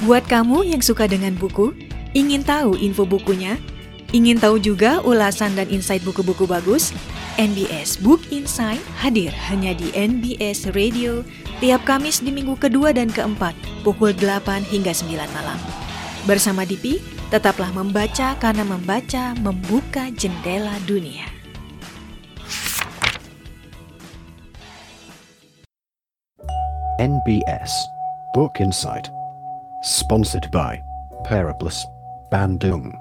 Buat 0.00 0.24
kamu 0.32 0.64
yang 0.64 0.80
suka 0.80 1.04
dengan 1.04 1.36
buku, 1.36 1.76
ingin 2.16 2.40
tahu 2.40 2.72
info 2.80 3.04
bukunya, 3.04 3.60
ingin 4.16 4.40
tahu 4.40 4.56
juga 4.56 5.04
ulasan 5.04 5.52
dan 5.52 5.68
insight 5.68 6.00
buku-buku 6.08 6.48
bagus, 6.48 6.96
NBS 7.36 8.00
Book 8.00 8.24
Insight 8.32 8.80
hadir 8.96 9.28
hanya 9.52 9.76
di 9.76 9.92
NBS 9.92 10.72
Radio 10.72 11.20
tiap 11.60 11.84
Kamis 11.84 12.24
di 12.24 12.32
minggu 12.32 12.56
kedua 12.56 12.96
dan 12.96 13.12
keempat, 13.12 13.52
pukul 13.84 14.16
8 14.16 14.64
hingga 14.72 14.96
9 14.96 15.20
malam. 15.36 15.60
Bersama 16.24 16.64
Dipi, 16.64 16.96
tetaplah 17.28 17.68
membaca 17.68 18.32
karena 18.40 18.64
membaca 18.64 19.36
membuka 19.44 20.08
jendela 20.16 20.80
dunia. 20.88 21.28
NBS 26.96 27.72
Book 28.32 28.64
Insight. 28.64 29.19
Sponsored 29.82 30.50
by 30.52 30.76
Periplus 31.24 31.88
Bandung. 32.28 32.92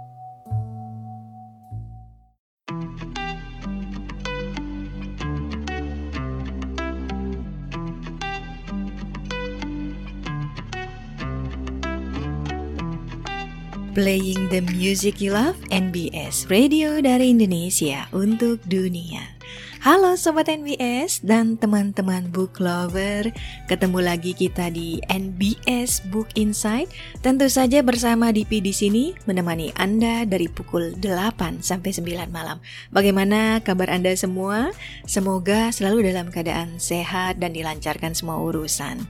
Playing 13.91 14.47
the 14.47 14.63
music 14.71 15.19
you 15.19 15.35
love, 15.35 15.59
NBS 15.75 16.47
Radio 16.47 17.03
dari 17.03 17.35
Indonesia 17.35 18.07
untuk 18.15 18.63
dunia. 18.63 19.38
Halo 19.79 20.19
Sobat 20.19 20.51
NBS 20.51 21.23
dan 21.23 21.55
teman-teman 21.55 22.27
book 22.35 22.59
lover. 22.59 23.31
Ketemu 23.71 23.99
lagi 24.03 24.35
kita 24.35 24.67
di 24.67 24.99
NBS 25.07 26.03
Book 26.11 26.27
Insight. 26.35 26.91
Tentu 27.23 27.47
saja 27.47 27.79
bersama 27.79 28.35
Dipi 28.35 28.59
di 28.59 28.75
sini 28.75 29.15
menemani 29.23 29.71
Anda 29.79 30.27
dari 30.27 30.51
pukul 30.51 30.99
8 30.99 31.63
sampai 31.63 31.95
9 31.95 32.27
malam. 32.27 32.59
Bagaimana 32.91 33.63
kabar 33.63 33.87
Anda 33.87 34.11
semua? 34.19 34.75
Semoga 35.07 35.71
selalu 35.71 36.11
dalam 36.11 36.27
keadaan 36.27 36.75
sehat 36.75 37.39
dan 37.39 37.55
dilancarkan 37.55 38.11
semua 38.11 38.35
urusan. 38.43 39.07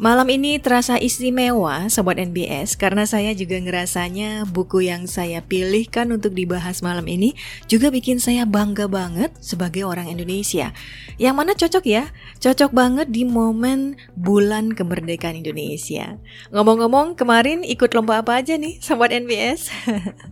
Malam 0.00 0.32
ini 0.32 0.56
terasa 0.56 0.96
istimewa 0.96 1.92
Sobat 1.92 2.16
NBS 2.16 2.72
karena 2.72 3.04
saya 3.04 3.36
juga 3.36 3.60
ngerasanya 3.60 4.48
buku 4.48 4.88
yang 4.88 5.04
saya 5.04 5.44
pilihkan 5.44 6.08
untuk 6.08 6.32
dibahas 6.32 6.80
malam 6.80 7.04
ini 7.04 7.36
juga 7.68 7.92
bikin 7.92 8.16
saya 8.16 8.48
bangga 8.48 8.88
banget 8.88 9.28
sebagai 9.44 9.79
orang 9.84 10.10
Indonesia. 10.10 10.72
Yang 11.16 11.34
mana 11.34 11.52
cocok 11.56 11.84
ya? 11.86 12.08
Cocok 12.40 12.70
banget 12.72 13.08
di 13.12 13.28
momen 13.28 13.96
bulan 14.16 14.72
kemerdekaan 14.76 15.40
Indonesia. 15.40 16.18
Ngomong-ngomong 16.52 17.16
kemarin 17.16 17.64
ikut 17.64 17.92
lomba 17.96 18.20
apa 18.20 18.40
aja 18.40 18.56
nih 18.56 18.80
Sobat 18.80 19.12
NBS? 19.14 19.72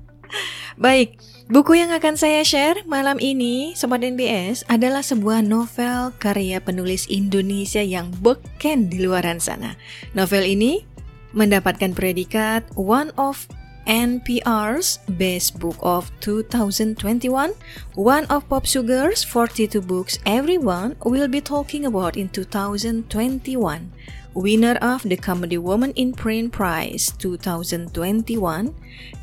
Baik, 0.84 1.18
Buku 1.48 1.80
yang 1.80 1.96
akan 1.96 2.20
saya 2.20 2.44
share 2.44 2.84
malam 2.84 3.16
ini, 3.24 3.72
Sobat 3.72 4.04
NBS, 4.04 4.68
adalah 4.68 5.00
sebuah 5.00 5.40
novel 5.40 6.12
karya 6.20 6.60
penulis 6.60 7.08
Indonesia 7.08 7.80
yang 7.80 8.12
beken 8.20 8.92
di 8.92 9.00
luaran 9.00 9.40
sana. 9.40 9.72
Novel 10.12 10.44
ini 10.44 10.84
mendapatkan 11.32 11.96
predikat 11.96 12.68
One 12.76 13.16
of 13.16 13.48
NPR's 13.88 15.00
Best 15.08 15.58
Book 15.58 15.76
of 15.80 16.12
2021, 16.20 17.54
one 17.94 18.26
of 18.26 18.46
Pop 18.48 18.66
Sugar's 18.66 19.24
42 19.24 19.80
books 19.80 20.18
everyone 20.26 20.94
will 21.04 21.26
be 21.26 21.40
talking 21.40 21.86
about 21.86 22.16
in 22.16 22.28
2021 22.28 23.90
winner 24.34 24.76
of 24.80 25.02
the 25.02 25.16
Comedy 25.16 25.58
Woman 25.58 25.90
in 25.92 26.12
Print 26.12 26.52
Prize 26.52 27.12
2021, 27.18 28.74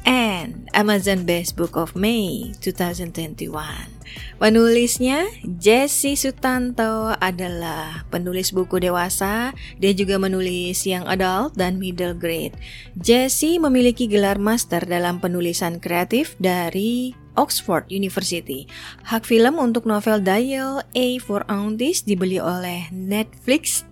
and 0.06 0.70
Amazon 0.74 1.26
Best 1.26 1.56
Book 1.56 1.78
of 1.78 1.96
May 1.96 2.52
2021. 2.60 3.95
Penulisnya 4.36 5.26
Jesse 5.42 6.20
Sutanto 6.20 7.16
adalah 7.18 8.04
penulis 8.12 8.52
buku 8.52 8.84
dewasa, 8.84 9.56
dia 9.80 9.96
juga 9.96 10.20
menulis 10.20 10.84
yang 10.84 11.08
adult 11.08 11.56
dan 11.56 11.80
middle 11.80 12.16
grade. 12.16 12.56
Jesse 13.00 13.58
memiliki 13.58 14.12
gelar 14.12 14.38
master 14.38 14.84
dalam 14.84 15.24
penulisan 15.24 15.80
kreatif 15.80 16.36
dari 16.38 17.16
Oxford 17.36 17.88
University. 17.92 18.66
Hak 19.08 19.28
film 19.28 19.60
untuk 19.60 19.84
novel 19.84 20.24
Dial 20.24 20.82
A 20.84 21.08
for 21.20 21.44
Aunties 21.52 22.04
dibeli 22.04 22.40
oleh 22.40 22.88
Netflix 22.92 23.84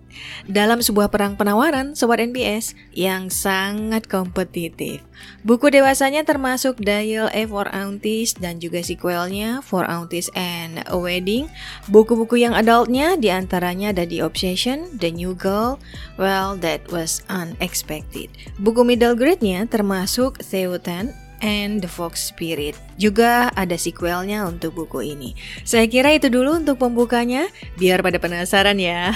dalam 0.46 0.80
sebuah 0.84 1.08
perang 1.08 1.34
penawaran 1.38 1.96
Sobat 1.96 2.20
NBS 2.20 2.76
yang 2.92 3.32
sangat 3.32 4.06
kompetitif. 4.10 5.00
Buku 5.44 5.72
dewasanya 5.72 6.24
termasuk 6.24 6.80
Dial 6.80 7.32
A 7.32 7.42
for 7.48 7.68
Aunties 7.72 8.36
dan 8.36 8.60
juga 8.60 8.84
sequelnya 8.84 9.64
For 9.64 9.88
Aunties 9.88 10.28
and 10.36 10.84
a 10.84 10.96
Wedding. 10.96 11.48
Buku-buku 11.88 12.40
yang 12.40 12.52
adultnya 12.52 13.16
di 13.16 13.32
antaranya 13.32 13.92
ada 13.92 14.04
The 14.04 14.20
Obsession, 14.24 15.00
The 15.00 15.12
New 15.12 15.32
Girl, 15.36 15.80
Well 16.20 16.60
That 16.60 16.88
Was 16.92 17.24
Unexpected. 17.32 18.28
Buku 18.60 18.84
middle 18.84 19.16
grade-nya 19.16 19.64
termasuk 19.64 20.40
Theoten 20.44 21.23
and 21.44 21.84
the 21.84 21.90
Fox 21.90 22.32
Spirit. 22.32 22.72
Juga 22.96 23.52
ada 23.52 23.76
sequelnya 23.76 24.48
untuk 24.48 24.72
buku 24.72 25.04
ini. 25.04 25.36
Saya 25.68 25.84
kira 25.84 26.16
itu 26.16 26.32
dulu 26.32 26.56
untuk 26.56 26.80
pembukanya, 26.80 27.52
biar 27.76 28.00
pada 28.00 28.16
penasaran 28.16 28.80
ya. 28.80 29.12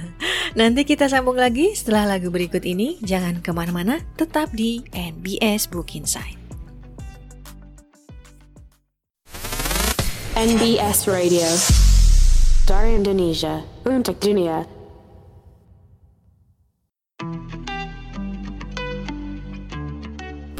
Nanti 0.60 0.84
kita 0.84 1.08
sambung 1.08 1.40
lagi 1.40 1.72
setelah 1.72 2.14
lagu 2.14 2.28
berikut 2.28 2.60
ini. 2.68 3.00
Jangan 3.00 3.40
ke 3.40 3.50
mana-mana, 3.56 4.04
tetap 4.20 4.52
di 4.52 4.84
NBS 4.92 5.72
Book 5.72 5.96
Insight. 5.96 6.36
NBS 10.40 11.04
Radio 11.10 11.44
Dari 12.64 12.96
Indonesia 12.96 13.60
untuk 13.84 14.16
dunia 14.22 14.79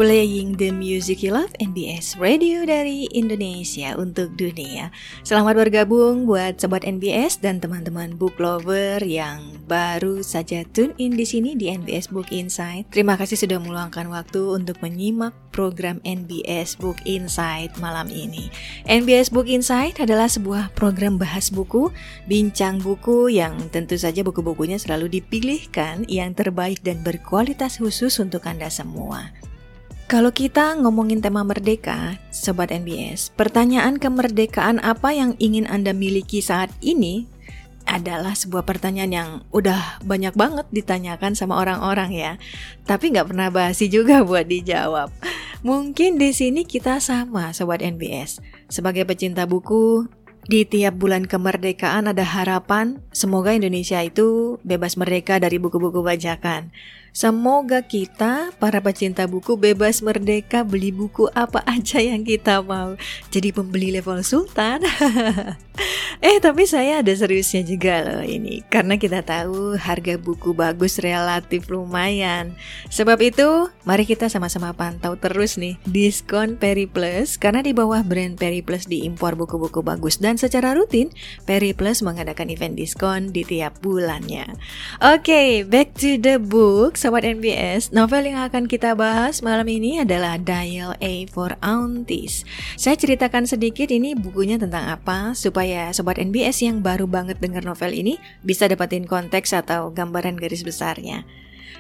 Playing 0.01 0.57
the 0.57 0.73
music 0.73 1.21
you 1.21 1.37
love 1.37 1.53
NBS 1.61 2.17
Radio 2.17 2.65
dari 2.65 3.05
Indonesia 3.13 3.93
untuk 4.01 4.33
dunia. 4.33 4.89
Selamat 5.29 5.61
bergabung 5.61 6.25
buat 6.25 6.57
sobat 6.57 6.89
NBS 6.89 7.37
dan 7.37 7.61
teman-teman 7.61 8.17
book 8.17 8.41
lover 8.41 9.05
yang 9.05 9.45
baru 9.69 10.25
saja 10.25 10.65
tune 10.73 10.97
in 10.97 11.21
di 11.21 11.29
sini 11.29 11.53
di 11.53 11.69
NBS 11.69 12.09
Book 12.09 12.33
Insight. 12.33 12.89
Terima 12.89 13.21
kasih 13.21 13.45
sudah 13.45 13.61
meluangkan 13.61 14.09
waktu 14.09 14.41
untuk 14.41 14.81
menyimak 14.81 15.37
program 15.53 16.01
NBS 16.09 16.81
Book 16.81 16.97
Insight 17.05 17.77
malam 17.77 18.09
ini. 18.09 18.49
NBS 18.89 19.29
Book 19.29 19.53
Insight 19.53 20.01
adalah 20.01 20.33
sebuah 20.33 20.73
program 20.73 21.21
bahas 21.21 21.53
buku, 21.53 21.93
bincang 22.25 22.81
buku 22.81 23.37
yang 23.37 23.53
tentu 23.69 24.01
saja 24.01 24.25
buku-bukunya 24.25 24.81
selalu 24.81 25.21
dipilihkan 25.21 26.09
yang 26.09 26.33
terbaik 26.33 26.81
dan 26.81 27.05
berkualitas 27.05 27.77
khusus 27.77 28.17
untuk 28.17 28.49
Anda 28.49 28.73
semua. 28.73 29.50
Kalau 30.11 30.35
kita 30.35 30.75
ngomongin 30.75 31.23
tema 31.23 31.47
merdeka, 31.47 32.19
Sobat 32.35 32.75
NBS, 32.75 33.31
pertanyaan 33.31 33.95
kemerdekaan 33.95 34.83
apa 34.83 35.15
yang 35.15 35.39
ingin 35.39 35.71
Anda 35.71 35.95
miliki 35.95 36.43
saat 36.43 36.67
ini 36.83 37.31
adalah 37.87 38.35
sebuah 38.35 38.67
pertanyaan 38.67 39.13
yang 39.15 39.31
udah 39.55 40.03
banyak 40.03 40.35
banget 40.35 40.67
ditanyakan 40.75 41.39
sama 41.39 41.63
orang-orang 41.63 42.11
ya. 42.11 42.33
Tapi 42.91 43.15
nggak 43.15 43.31
pernah 43.31 43.55
basi 43.55 43.87
juga 43.87 44.23
buat 44.27 44.51
dijawab. 44.51 45.15
Mungkin 45.63 46.19
di 46.19 46.35
sini 46.35 46.67
kita 46.67 46.99
sama 46.99 47.55
Sobat 47.55 47.79
NBS. 47.79 48.43
Sebagai 48.67 49.07
pecinta 49.07 49.47
buku, 49.47 50.11
di 50.51 50.67
tiap 50.67 50.99
bulan 50.99 51.31
kemerdekaan 51.31 52.11
ada 52.11 52.27
harapan 52.27 52.99
semoga 53.15 53.55
Indonesia 53.55 54.03
itu 54.03 54.59
bebas 54.67 54.99
merdeka 54.99 55.39
dari 55.39 55.63
buku-buku 55.63 56.03
bajakan. 56.03 56.75
Semoga 57.11 57.83
kita, 57.83 58.55
para 58.63 58.79
pecinta 58.79 59.27
buku, 59.27 59.59
bebas 59.59 59.99
merdeka 59.99 60.63
beli 60.63 60.95
buku 60.95 61.27
apa 61.35 61.59
aja 61.75 61.99
yang 61.99 62.23
kita 62.23 62.63
mau. 62.63 62.95
Jadi 63.35 63.51
pembeli 63.51 63.91
level 63.91 64.23
sultan. 64.23 64.87
eh, 66.27 66.39
tapi 66.39 66.71
saya 66.71 67.03
ada 67.03 67.11
seriusnya 67.11 67.67
juga 67.67 68.07
loh 68.07 68.23
ini. 68.23 68.63
Karena 68.71 68.95
kita 68.95 69.27
tahu 69.27 69.75
harga 69.75 70.15
buku 70.23 70.55
bagus 70.55 71.03
relatif 71.03 71.67
lumayan. 71.67 72.55
Sebab 72.95 73.19
itu, 73.27 73.67
mari 73.83 74.07
kita 74.07 74.31
sama-sama 74.31 74.71
pantau 74.71 75.19
terus 75.19 75.59
nih 75.59 75.83
diskon 75.91 76.55
Periplus. 76.55 77.43
Karena 77.43 77.59
di 77.59 77.75
bawah 77.75 78.07
brand 78.07 78.39
Periplus 78.39 78.87
diimpor 78.87 79.35
buku-buku 79.35 79.83
bagus. 79.83 80.23
Dan 80.23 80.39
secara 80.39 80.79
rutin, 80.79 81.11
Periplus 81.43 82.07
mengadakan 82.07 82.55
event 82.55 82.79
diskon 82.79 83.35
di 83.35 83.43
tiap 83.43 83.83
bulannya. 83.83 84.47
Oke, 85.03 85.27
okay, 85.27 85.51
back 85.67 85.99
to 85.99 86.15
the 86.15 86.39
book 86.39 87.00
Sobat 87.01 87.25
NBS, 87.25 87.97
novel 87.97 88.29
yang 88.29 88.45
akan 88.45 88.69
kita 88.69 88.93
bahas 88.93 89.41
malam 89.41 89.65
ini 89.73 90.05
adalah 90.05 90.37
Dial 90.37 90.93
A 91.01 91.25
for 91.33 91.57
Aunties. 91.65 92.45
Saya 92.77 92.93
ceritakan 92.93 93.49
sedikit 93.49 93.89
ini 93.89 94.13
bukunya 94.13 94.61
tentang 94.61 94.85
apa 94.85 95.33
supaya 95.33 95.97
Sobat 95.97 96.21
NBS 96.21 96.61
yang 96.61 96.85
baru 96.85 97.09
banget 97.09 97.41
dengar 97.41 97.65
novel 97.65 97.97
ini 97.97 98.21
bisa 98.45 98.69
dapetin 98.69 99.09
konteks 99.09 99.57
atau 99.57 99.89
gambaran 99.89 100.37
garis 100.37 100.61
besarnya. 100.61 101.25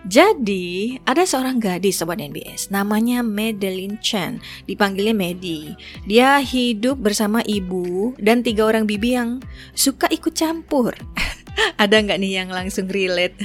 Jadi, 0.09 0.97
ada 1.05 1.29
seorang 1.29 1.61
gadis 1.61 2.01
sobat 2.01 2.25
NBS, 2.25 2.73
namanya 2.73 3.21
Madeline 3.21 4.01
Chen, 4.01 4.41
dipanggilnya 4.65 5.13
Medi. 5.13 5.77
Dia 6.09 6.41
hidup 6.41 6.97
bersama 6.97 7.45
ibu 7.45 8.17
dan 8.17 8.41
tiga 8.41 8.65
orang 8.65 8.89
bibi 8.89 9.21
yang 9.21 9.45
suka 9.77 10.09
ikut 10.09 10.33
campur. 10.33 10.97
ada 11.77 11.97
nggak 12.01 12.19
nih 12.21 12.33
yang 12.43 12.51
langsung 12.53 12.87
relate? 12.91 13.37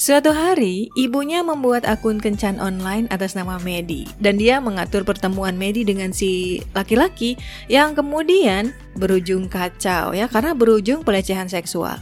Suatu 0.00 0.32
hari, 0.32 0.88
ibunya 0.96 1.44
membuat 1.44 1.84
akun 1.84 2.16
kencan 2.16 2.56
online 2.56 3.04
atas 3.12 3.36
nama 3.36 3.60
Medi 3.60 4.08
dan 4.16 4.40
dia 4.40 4.56
mengatur 4.56 5.04
pertemuan 5.04 5.60
Medi 5.60 5.84
dengan 5.84 6.14
si 6.16 6.64
laki-laki 6.72 7.36
yang 7.68 7.92
kemudian 7.92 8.72
berujung 8.96 9.52
kacau 9.52 10.16
ya 10.16 10.24
karena 10.32 10.56
berujung 10.56 11.04
pelecehan 11.04 11.52
seksual. 11.52 12.00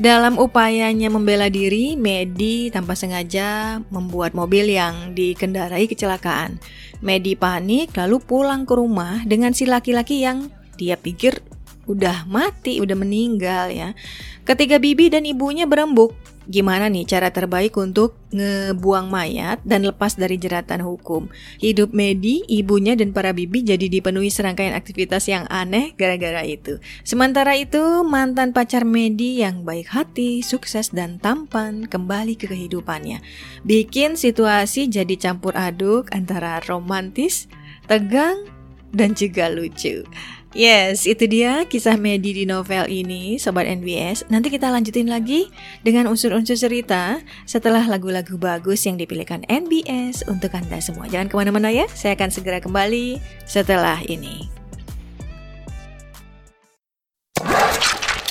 Dalam 0.00 0.40
upayanya 0.40 1.12
membela 1.12 1.52
diri, 1.52 1.92
Medi 1.92 2.72
tanpa 2.72 2.96
sengaja 2.96 3.80
membuat 3.92 4.32
mobil 4.32 4.72
yang 4.72 5.12
dikendarai 5.12 5.84
kecelakaan. 5.84 6.56
Medi 7.04 7.36
panik 7.36 7.92
lalu 7.96 8.16
pulang 8.20 8.64
ke 8.64 8.76
rumah 8.76 9.20
dengan 9.28 9.52
si 9.52 9.68
laki-laki 9.68 10.24
yang 10.24 10.48
dia 10.80 10.96
pikir 10.96 11.44
udah 11.88 12.28
mati, 12.28 12.82
udah 12.82 12.96
meninggal 12.96 13.72
ya. 13.72 13.96
Ketika 14.44 14.82
bibi 14.82 15.12
dan 15.12 15.24
ibunya 15.24 15.68
berembuk, 15.68 16.16
gimana 16.50 16.90
nih 16.90 17.06
cara 17.06 17.30
terbaik 17.30 17.78
untuk 17.78 18.18
ngebuang 18.34 19.06
mayat 19.06 19.62
dan 19.62 19.86
lepas 19.86 20.18
dari 20.18 20.34
jeratan 20.34 20.82
hukum. 20.82 21.30
Hidup 21.62 21.94
Medi, 21.94 22.42
ibunya 22.50 22.98
dan 22.98 23.14
para 23.14 23.30
bibi 23.30 23.62
jadi 23.62 23.86
dipenuhi 23.86 24.26
serangkaian 24.32 24.74
aktivitas 24.74 25.30
yang 25.30 25.46
aneh 25.46 25.94
gara-gara 25.94 26.42
itu. 26.42 26.82
Sementara 27.06 27.54
itu, 27.54 28.02
mantan 28.02 28.50
pacar 28.50 28.82
Medi 28.82 29.38
yang 29.38 29.62
baik 29.62 29.94
hati, 29.94 30.42
sukses 30.42 30.90
dan 30.90 31.22
tampan 31.22 31.86
kembali 31.86 32.34
ke 32.34 32.50
kehidupannya. 32.50 33.22
Bikin 33.62 34.18
situasi 34.18 34.90
jadi 34.90 35.14
campur 35.14 35.54
aduk 35.54 36.10
antara 36.10 36.58
romantis, 36.66 37.46
tegang, 37.86 38.50
dan 38.90 39.14
juga 39.14 39.46
lucu. 39.46 40.02
Yes, 40.50 41.06
itu 41.06 41.30
dia 41.30 41.62
kisah 41.62 41.94
Medi 41.94 42.34
di 42.34 42.42
novel 42.42 42.90
ini, 42.90 43.38
Sobat 43.38 43.70
NBS. 43.70 44.26
Nanti 44.34 44.50
kita 44.50 44.66
lanjutin 44.66 45.06
lagi 45.06 45.46
dengan 45.86 46.10
unsur-unsur 46.10 46.58
cerita 46.58 47.22
setelah 47.46 47.86
lagu-lagu 47.86 48.34
bagus 48.34 48.82
yang 48.82 48.98
dipilihkan 48.98 49.46
NBS 49.46 50.26
untuk 50.26 50.50
Anda 50.58 50.82
semua. 50.82 51.06
Jangan 51.06 51.30
ke 51.30 51.34
mana-mana 51.38 51.70
ya, 51.70 51.86
saya 51.94 52.18
akan 52.18 52.34
segera 52.34 52.58
kembali 52.58 53.22
setelah 53.46 54.02
ini. 54.10 54.50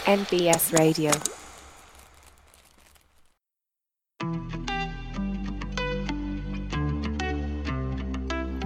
NBS 0.04 0.76
Radio. 0.76 1.39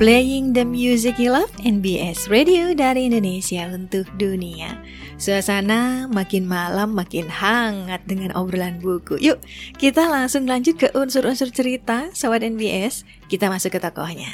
Playing 0.04 0.52
the 0.52 0.68
music 0.68 1.16
you 1.16 1.32
love 1.32 1.48
NBS 1.64 2.28
Radio 2.28 2.76
dari 2.76 3.08
Indonesia 3.08 3.72
untuk 3.72 4.04
dunia. 4.20 4.76
Suasana 5.16 6.12
makin 6.12 6.44
malam 6.44 6.92
makin 6.92 7.32
hangat 7.32 8.04
dengan 8.04 8.36
obrolan 8.36 8.84
buku. 8.84 9.16
Yuk 9.24 9.40
kita 9.80 10.12
langsung 10.12 10.44
lanjut 10.44 10.76
ke 10.76 10.92
unsur-unsur 10.92 11.56
cerita 11.56 12.12
Sobat 12.12 12.44
NBS 12.44 13.08
Kita 13.32 13.48
masuk 13.48 13.72
ke 13.72 13.80
tokohnya. 13.80 14.28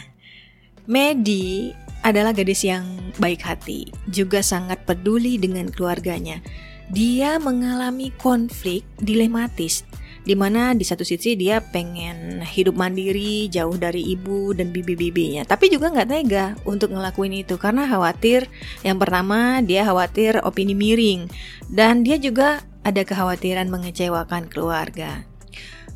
Medi 0.90 1.70
adalah 2.02 2.34
gadis 2.34 2.66
yang 2.66 2.90
baik 3.22 3.46
hati 3.46 3.94
Juga 4.10 4.42
sangat 4.42 4.90
peduli 4.90 5.38
dengan 5.38 5.70
keluarganya. 5.70 6.42
Dia 6.90 7.38
mengalami 7.38 8.10
konflik 8.18 8.82
dilematis 8.98 9.86
di 10.30 10.38
mana 10.38 10.78
di 10.78 10.86
satu 10.86 11.02
sisi 11.02 11.34
dia 11.34 11.58
pengen 11.58 12.46
hidup 12.46 12.78
mandiri 12.78 13.50
jauh 13.50 13.74
dari 13.74 14.14
ibu 14.14 14.54
dan 14.54 14.70
bibi-bibinya. 14.70 15.42
Tapi 15.42 15.74
juga 15.74 15.90
nggak 15.90 16.10
tega 16.14 16.54
untuk 16.70 16.94
ngelakuin 16.94 17.42
itu 17.42 17.58
karena 17.58 17.90
khawatir 17.90 18.46
yang 18.86 19.02
pertama 19.02 19.66
dia 19.66 19.82
khawatir 19.90 20.38
opini 20.46 20.78
miring. 20.78 21.26
Dan 21.66 22.06
dia 22.06 22.22
juga 22.22 22.62
ada 22.86 23.02
kekhawatiran 23.02 23.74
mengecewakan 23.74 24.46
keluarga. 24.46 25.26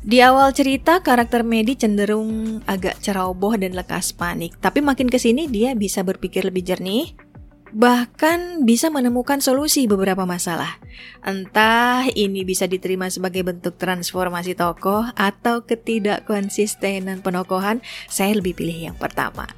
Di 0.04 0.20
awal 0.20 0.52
cerita, 0.52 1.00
karakter 1.00 1.40
Medi 1.48 1.80
cenderung 1.80 2.60
agak 2.68 3.00
ceroboh 3.00 3.56
dan 3.56 3.72
lekas 3.72 4.12
panik. 4.12 4.52
Tapi 4.60 4.84
makin 4.84 5.08
ke 5.08 5.16
sini 5.16 5.48
dia 5.48 5.72
bisa 5.72 6.04
berpikir 6.04 6.44
lebih 6.44 6.60
jernih, 6.60 7.16
bahkan 7.74 8.62
bisa 8.62 8.86
menemukan 8.88 9.42
solusi 9.42 9.90
beberapa 9.90 10.22
masalah. 10.22 10.78
Entah 11.26 12.06
ini 12.14 12.46
bisa 12.46 12.70
diterima 12.70 13.10
sebagai 13.10 13.42
bentuk 13.42 13.74
transformasi 13.76 14.54
tokoh 14.54 15.10
atau 15.18 15.66
ketidakkonsistenan 15.66 17.20
penokohan, 17.20 17.82
saya 18.06 18.38
lebih 18.38 18.54
pilih 18.54 18.94
yang 18.94 18.96
pertama. 18.96 19.50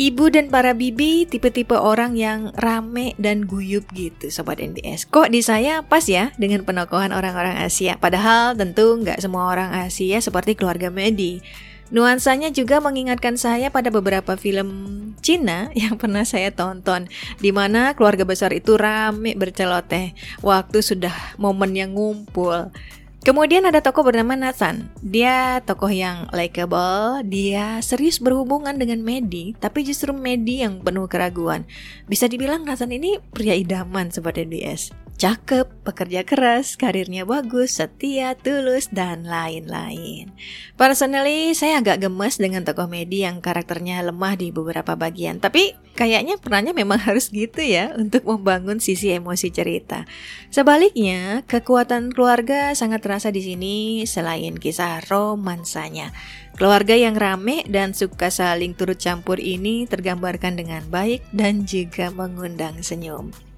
Ibu 0.00 0.32
dan 0.32 0.48
para 0.48 0.72
bibi 0.72 1.28
tipe-tipe 1.28 1.76
orang 1.76 2.16
yang 2.16 2.56
rame 2.56 3.12
dan 3.20 3.44
guyup 3.44 3.84
gitu 3.92 4.32
Sobat 4.32 4.56
NBS 4.56 5.04
Kok 5.04 5.28
di 5.28 5.44
saya 5.44 5.84
pas 5.84 6.00
ya 6.08 6.32
dengan 6.40 6.64
penokohan 6.64 7.12
orang-orang 7.12 7.60
Asia 7.60 8.00
Padahal 8.00 8.56
tentu 8.56 8.96
nggak 8.96 9.20
semua 9.20 9.52
orang 9.52 9.76
Asia 9.76 10.24
seperti 10.24 10.56
keluarga 10.56 10.88
Medi 10.88 11.44
Nuansanya 11.92 12.48
juga 12.48 12.80
mengingatkan 12.80 13.36
saya 13.36 13.68
pada 13.68 13.92
beberapa 13.92 14.40
film 14.40 14.99
Cina 15.20 15.70
yang 15.78 16.00
pernah 16.00 16.26
saya 16.26 16.50
tonton 16.50 17.06
di 17.38 17.52
mana 17.52 17.94
keluarga 17.94 18.26
besar 18.26 18.50
itu 18.56 18.74
rame 18.74 19.36
berceloteh 19.36 20.16
waktu 20.40 20.80
sudah 20.80 21.36
momen 21.36 21.76
yang 21.76 21.94
ngumpul. 21.94 22.72
Kemudian 23.20 23.68
ada 23.68 23.84
tokoh 23.84 24.00
bernama 24.00 24.32
Nathan. 24.32 24.88
Dia 25.04 25.60
tokoh 25.68 25.92
yang 25.92 26.32
likable, 26.32 27.20
dia 27.28 27.76
serius 27.84 28.16
berhubungan 28.16 28.80
dengan 28.80 29.04
Medi, 29.04 29.52
tapi 29.60 29.84
justru 29.84 30.16
Medi 30.16 30.64
yang 30.64 30.80
penuh 30.80 31.04
keraguan. 31.04 31.68
Bisa 32.08 32.32
dibilang 32.32 32.64
Nathan 32.64 32.96
ini 32.96 33.20
pria 33.20 33.52
idaman 33.52 34.08
seperti 34.08 34.48
DS 34.48 35.09
cakep, 35.20 35.68
pekerja 35.84 36.24
keras, 36.24 36.80
karirnya 36.80 37.28
bagus, 37.28 37.76
setia, 37.76 38.32
tulus, 38.32 38.88
dan 38.88 39.28
lain-lain. 39.28 40.32
Personally, 40.80 41.52
saya 41.52 41.84
agak 41.84 42.08
gemes 42.08 42.40
dengan 42.40 42.64
tokoh 42.64 42.88
Medi 42.88 43.28
yang 43.28 43.44
karakternya 43.44 44.00
lemah 44.00 44.40
di 44.40 44.48
beberapa 44.48 44.96
bagian, 44.96 45.36
tapi 45.36 45.76
kayaknya 45.92 46.40
perannya 46.40 46.72
memang 46.72 46.96
harus 47.06 47.28
gitu 47.28 47.60
ya 47.60 47.92
untuk 48.00 48.24
membangun 48.24 48.80
sisi 48.80 49.12
emosi 49.12 49.52
cerita. 49.52 50.08
Sebaliknya, 50.48 51.44
kekuatan 51.44 52.16
keluarga 52.16 52.72
sangat 52.72 53.04
terasa 53.04 53.28
di 53.28 53.44
sini 53.44 53.76
selain 54.08 54.56
kisah 54.56 55.04
romansanya. 55.04 56.16
Keluarga 56.56 56.96
yang 56.96 57.20
rame 57.20 57.68
dan 57.68 57.92
suka 57.92 58.32
saling 58.32 58.72
turut 58.72 58.96
campur 58.96 59.36
ini 59.36 59.84
tergambarkan 59.84 60.56
dengan 60.56 60.80
baik 60.88 61.20
dan 61.36 61.68
juga 61.68 62.08
mengundang 62.08 62.80
senyum. 62.80 63.49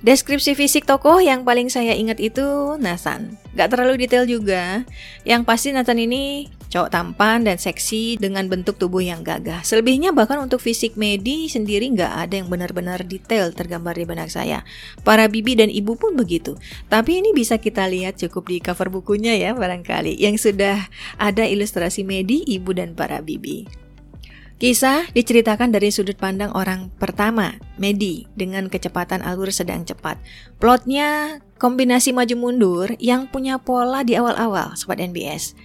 Deskripsi 0.00 0.56
fisik 0.56 0.88
tokoh 0.88 1.20
yang 1.20 1.44
paling 1.44 1.68
saya 1.68 1.92
ingat 1.92 2.24
itu 2.24 2.80
Nathan. 2.80 3.36
Gak 3.52 3.76
terlalu 3.76 4.00
detail 4.00 4.24
juga. 4.24 4.88
Yang 5.28 5.42
pasti 5.44 5.68
Nathan 5.76 6.00
ini 6.00 6.48
cowok 6.72 6.88
tampan 6.88 7.44
dan 7.44 7.60
seksi 7.60 8.16
dengan 8.16 8.48
bentuk 8.48 8.80
tubuh 8.80 9.04
yang 9.04 9.20
gagah. 9.20 9.60
Selebihnya 9.60 10.16
bahkan 10.16 10.40
untuk 10.40 10.64
fisik 10.64 10.96
Medi 10.96 11.52
sendiri 11.52 11.92
gak 11.92 12.16
ada 12.16 12.40
yang 12.40 12.48
benar-benar 12.48 13.04
detail 13.04 13.52
tergambar 13.52 13.92
di 13.92 14.08
benak 14.08 14.32
saya. 14.32 14.64
Para 15.04 15.28
bibi 15.28 15.60
dan 15.60 15.68
ibu 15.68 15.92
pun 16.00 16.16
begitu. 16.16 16.56
Tapi 16.88 17.20
ini 17.20 17.36
bisa 17.36 17.60
kita 17.60 17.84
lihat 17.84 18.16
cukup 18.16 18.48
di 18.48 18.56
cover 18.64 18.88
bukunya 18.88 19.36
ya 19.36 19.52
barangkali. 19.52 20.16
Yang 20.16 20.48
sudah 20.48 20.88
ada 21.20 21.44
ilustrasi 21.44 22.08
Medi, 22.08 22.40
ibu 22.48 22.72
dan 22.72 22.96
para 22.96 23.20
bibi. 23.20 23.89
Kisah 24.60 25.08
diceritakan 25.16 25.72
dari 25.72 25.88
sudut 25.88 26.20
pandang 26.20 26.52
orang 26.52 26.92
pertama, 27.00 27.56
Medi, 27.80 28.28
dengan 28.36 28.68
kecepatan 28.68 29.24
alur 29.24 29.48
sedang 29.48 29.88
cepat. 29.88 30.20
Plotnya 30.60 31.40
kombinasi 31.56 32.12
maju 32.12 32.36
mundur 32.36 32.92
yang 33.00 33.24
punya 33.24 33.56
pola 33.56 34.04
di 34.04 34.20
awal-awal, 34.20 34.76
Sobat 34.76 35.00
NBS. 35.00 35.56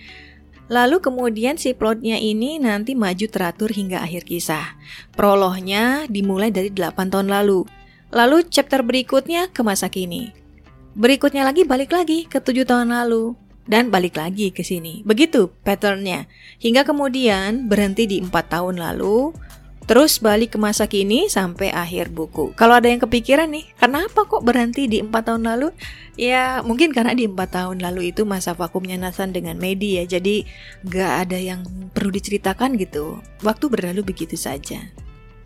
Lalu 0.71 1.03
kemudian 1.03 1.59
si 1.59 1.75
plotnya 1.75 2.15
ini 2.15 2.55
nanti 2.55 2.95
maju 2.95 3.27
teratur 3.27 3.67
hingga 3.67 3.99
akhir 3.99 4.23
kisah. 4.23 4.79
Prolognya 5.11 6.07
dimulai 6.07 6.55
dari 6.55 6.71
8 6.71 7.11
tahun 7.11 7.27
lalu. 7.27 7.67
Lalu 8.15 8.47
chapter 8.47 8.79
berikutnya 8.79 9.51
ke 9.51 9.59
masa 9.59 9.91
kini. 9.91 10.31
Berikutnya 10.95 11.43
lagi 11.43 11.67
balik 11.67 11.91
lagi 11.91 12.23
ke 12.31 12.39
7 12.39 12.63
tahun 12.63 12.95
lalu 12.95 13.35
dan 13.65 13.89
balik 13.89 14.17
lagi 14.17 14.53
ke 14.53 14.62
sini. 14.62 15.01
Begitu 15.05 15.50
patternnya. 15.65 16.29
Hingga 16.62 16.86
kemudian 16.86 17.65
berhenti 17.65 18.05
di 18.05 18.17
empat 18.22 18.53
tahun 18.53 18.77
lalu, 18.77 19.34
terus 19.86 20.17
balik 20.17 20.53
ke 20.53 20.57
masa 20.57 20.89
kini 20.89 21.29
sampai 21.29 21.69
akhir 21.74 22.10
buku. 22.13 22.53
Kalau 22.57 22.77
ada 22.77 22.89
yang 22.89 23.01
kepikiran 23.01 23.50
nih, 23.53 23.65
kenapa 23.77 24.25
kok 24.25 24.45
berhenti 24.45 24.89
di 24.89 25.01
empat 25.01 25.34
tahun 25.34 25.45
lalu? 25.45 25.74
Ya 26.17 26.62
mungkin 26.65 26.93
karena 26.93 27.13
di 27.13 27.29
empat 27.29 27.53
tahun 27.53 27.81
lalu 27.81 28.13
itu 28.13 28.25
masa 28.25 28.57
vakumnya 28.57 28.98
Nathan 28.98 29.34
dengan 29.34 29.57
Medi 29.57 30.01
ya, 30.01 30.05
jadi 30.05 30.45
gak 30.86 31.29
ada 31.29 31.38
yang 31.38 31.62
perlu 31.93 32.13
diceritakan 32.13 32.77
gitu. 32.81 33.22
Waktu 33.45 33.65
berlalu 33.69 34.01
begitu 34.05 34.38
saja. 34.38 34.81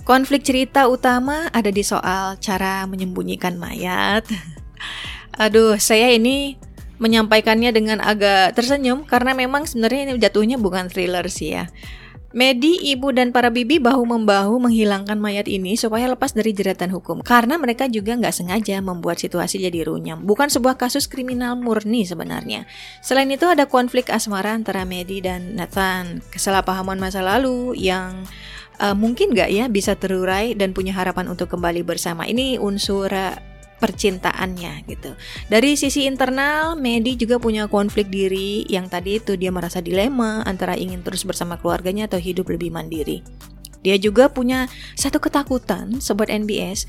Konflik 0.07 0.41
cerita 0.41 0.89
utama 0.89 1.51
ada 1.53 1.69
di 1.69 1.85
soal 1.85 2.39
cara 2.41 2.87
menyembunyikan 2.89 3.59
mayat. 3.59 4.25
Aduh, 5.43 5.77
saya 5.77 6.11
ini 6.11 6.57
menyampaikannya 6.99 7.71
dengan 7.71 7.97
agak 8.03 8.53
tersenyum 8.53 9.07
karena 9.07 9.31
memang 9.33 9.65
sebenarnya 9.65 10.11
ini 10.11 10.13
jatuhnya 10.19 10.59
bukan 10.59 10.91
thriller 10.91 11.25
sih 11.31 11.55
ya. 11.55 11.71
Medi, 12.29 12.77
ibu, 12.93 13.09
dan 13.09 13.33
para 13.33 13.49
bibi 13.49 13.81
bahu-membahu 13.81 14.61
menghilangkan 14.61 15.17
mayat 15.17 15.49
ini 15.49 15.73
supaya 15.73 16.05
lepas 16.05 16.37
dari 16.37 16.53
jeratan 16.53 16.93
hukum. 16.93 17.25
Karena 17.25 17.57
mereka 17.57 17.89
juga 17.89 18.13
nggak 18.13 18.29
sengaja 18.29 18.77
membuat 18.85 19.17
situasi 19.17 19.57
jadi 19.57 19.81
runyam. 19.81 20.21
Bukan 20.29 20.45
sebuah 20.45 20.77
kasus 20.77 21.09
kriminal 21.09 21.57
murni 21.57 22.05
sebenarnya. 22.05 22.69
Selain 23.01 23.25
itu 23.33 23.49
ada 23.49 23.65
konflik 23.65 24.13
asmara 24.13 24.53
antara 24.53 24.85
Medi 24.85 25.25
dan 25.25 25.57
Nathan. 25.57 26.21
Kesalahpahaman 26.29 27.01
masa 27.01 27.25
lalu 27.25 27.73
yang 27.81 28.21
uh, 28.77 28.93
mungkin 28.93 29.33
nggak 29.33 29.49
ya 29.49 29.65
bisa 29.65 29.97
terurai 29.97 30.53
dan 30.53 30.77
punya 30.77 30.93
harapan 30.93 31.33
untuk 31.33 31.49
kembali 31.49 31.81
bersama. 31.81 32.29
Ini 32.29 32.61
unsur 32.61 33.09
uh, 33.09 33.48
percintaannya 33.79 34.85
gitu. 34.85 35.15
Dari 35.47 35.79
sisi 35.79 36.05
internal, 36.05 36.75
Medi 36.75 37.15
juga 37.15 37.39
punya 37.39 37.65
konflik 37.71 38.11
diri 38.11 38.67
yang 38.67 38.91
tadi 38.91 39.17
itu 39.17 39.39
dia 39.39 39.49
merasa 39.49 39.79
dilema 39.79 40.43
antara 40.43 40.75
ingin 40.75 41.01
terus 41.01 41.23
bersama 41.23 41.55
keluarganya 41.57 42.11
atau 42.11 42.19
hidup 42.19 42.51
lebih 42.51 42.69
mandiri. 42.69 43.23
Dia 43.79 43.95
juga 43.95 44.27
punya 44.27 44.67
satu 44.99 45.23
ketakutan, 45.23 46.03
sobat 46.03 46.27
NBS, 46.27 46.83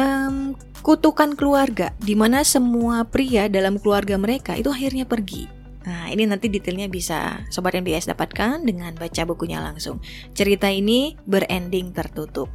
um, 0.00 0.56
kutukan 0.80 1.36
keluarga, 1.36 1.92
di 2.00 2.16
mana 2.16 2.40
semua 2.48 3.04
pria 3.04 3.46
dalam 3.52 3.76
keluarga 3.76 4.16
mereka 4.16 4.56
itu 4.56 4.72
akhirnya 4.72 5.04
pergi. 5.04 5.58
Nah, 5.88 6.12
ini 6.12 6.28
nanti 6.28 6.52
detailnya 6.52 6.84
bisa 6.84 7.40
Sobat 7.48 7.72
NBS 7.72 8.12
dapatkan 8.12 8.60
dengan 8.60 8.92
baca 8.92 9.24
bukunya 9.24 9.56
langsung. 9.56 10.04
Cerita 10.36 10.68
ini 10.68 11.16
berending 11.24 11.96
tertutup. 11.96 12.52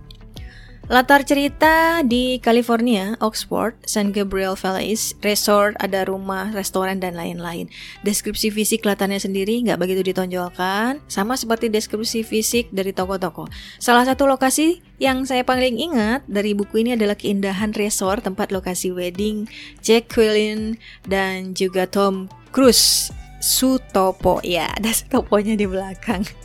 Latar 0.92 1.24
cerita 1.24 2.04
di 2.04 2.44
California, 2.44 3.16
Oxford, 3.24 3.80
San 3.88 4.12
Gabriel 4.12 4.60
Valley 4.60 4.92
resort, 5.24 5.80
ada 5.80 6.04
rumah, 6.04 6.52
restoran, 6.52 7.00
dan 7.00 7.16
lain-lain. 7.16 7.72
Deskripsi 8.04 8.52
fisik 8.52 8.84
kelihatannya 8.84 9.16
sendiri 9.16 9.64
nggak 9.64 9.80
begitu 9.80 10.04
ditonjolkan, 10.04 11.00
sama 11.08 11.40
seperti 11.40 11.72
deskripsi 11.72 12.28
fisik 12.28 12.68
dari 12.76 12.92
toko-toko. 12.92 13.48
Salah 13.80 14.04
satu 14.04 14.28
lokasi 14.28 14.84
yang 15.00 15.24
saya 15.24 15.48
paling 15.48 15.80
ingat 15.80 16.28
dari 16.28 16.52
buku 16.52 16.84
ini 16.84 17.00
adalah 17.00 17.16
keindahan 17.16 17.72
resort 17.80 18.28
tempat 18.28 18.52
lokasi 18.52 18.92
wedding 18.92 19.48
Jack 19.80 20.12
Quillen 20.12 20.76
dan 21.08 21.56
juga 21.56 21.88
Tom 21.88 22.28
Cruise. 22.52 23.08
Sutopo 23.40 24.44
ya, 24.44 24.68
ada 24.76 24.92
Sutoponya 24.92 25.56
di 25.56 25.64
belakang. 25.64 26.43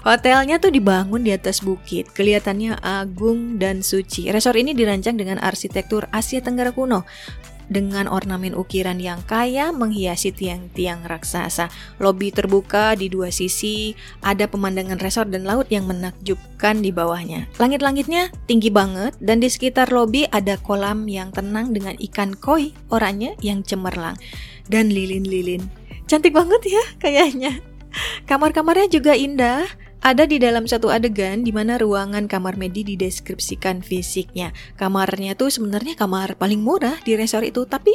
Hotelnya 0.00 0.56
tuh 0.56 0.72
dibangun 0.72 1.20
di 1.20 1.36
atas 1.36 1.60
bukit, 1.60 2.08
kelihatannya 2.16 2.80
agung 2.80 3.60
dan 3.60 3.84
suci. 3.84 4.32
Resort 4.32 4.56
ini 4.56 4.72
dirancang 4.72 5.20
dengan 5.20 5.36
arsitektur 5.36 6.08
Asia 6.08 6.40
Tenggara 6.40 6.72
kuno 6.72 7.04
dengan 7.70 8.10
ornamen 8.10 8.52
ukiran 8.52 8.98
yang 8.98 9.22
kaya 9.24 9.70
menghiasi 9.70 10.34
tiang-tiang 10.34 11.06
raksasa. 11.06 11.70
Lobi 12.02 12.34
terbuka 12.34 12.98
di 12.98 13.06
dua 13.06 13.30
sisi, 13.30 13.94
ada 14.26 14.50
pemandangan 14.50 14.98
resort 14.98 15.30
dan 15.30 15.46
laut 15.46 15.70
yang 15.70 15.86
menakjubkan 15.86 16.82
di 16.82 16.90
bawahnya. 16.90 17.46
Langit-langitnya 17.62 18.34
tinggi 18.50 18.68
banget 18.74 19.14
dan 19.22 19.38
di 19.38 19.46
sekitar 19.46 19.94
lobi 19.94 20.26
ada 20.34 20.58
kolam 20.58 21.06
yang 21.06 21.30
tenang 21.30 21.70
dengan 21.70 21.94
ikan 22.10 22.34
koi 22.34 22.74
oranye 22.90 23.38
yang 23.38 23.62
cemerlang 23.62 24.18
dan 24.66 24.90
lilin-lilin. 24.90 25.62
Cantik 26.10 26.34
banget 26.34 26.66
ya 26.66 26.84
kayaknya. 26.98 27.69
Kamar-kamarnya 28.30 28.86
juga 28.86 29.18
indah. 29.18 29.66
Ada 30.06 30.24
di 30.24 30.38
dalam 30.38 30.64
satu 30.64 30.86
adegan 30.86 31.42
di 31.42 31.50
mana 31.50 31.76
ruangan 31.76 32.30
kamar 32.30 32.54
Medi 32.54 32.86
dideskripsikan 32.86 33.82
fisiknya. 33.82 34.54
Kamarnya 34.78 35.34
tuh 35.34 35.50
sebenarnya 35.50 35.98
kamar 35.98 36.38
paling 36.38 36.62
murah 36.62 36.94
di 37.02 37.18
resort 37.18 37.44
itu, 37.44 37.66
tapi 37.66 37.92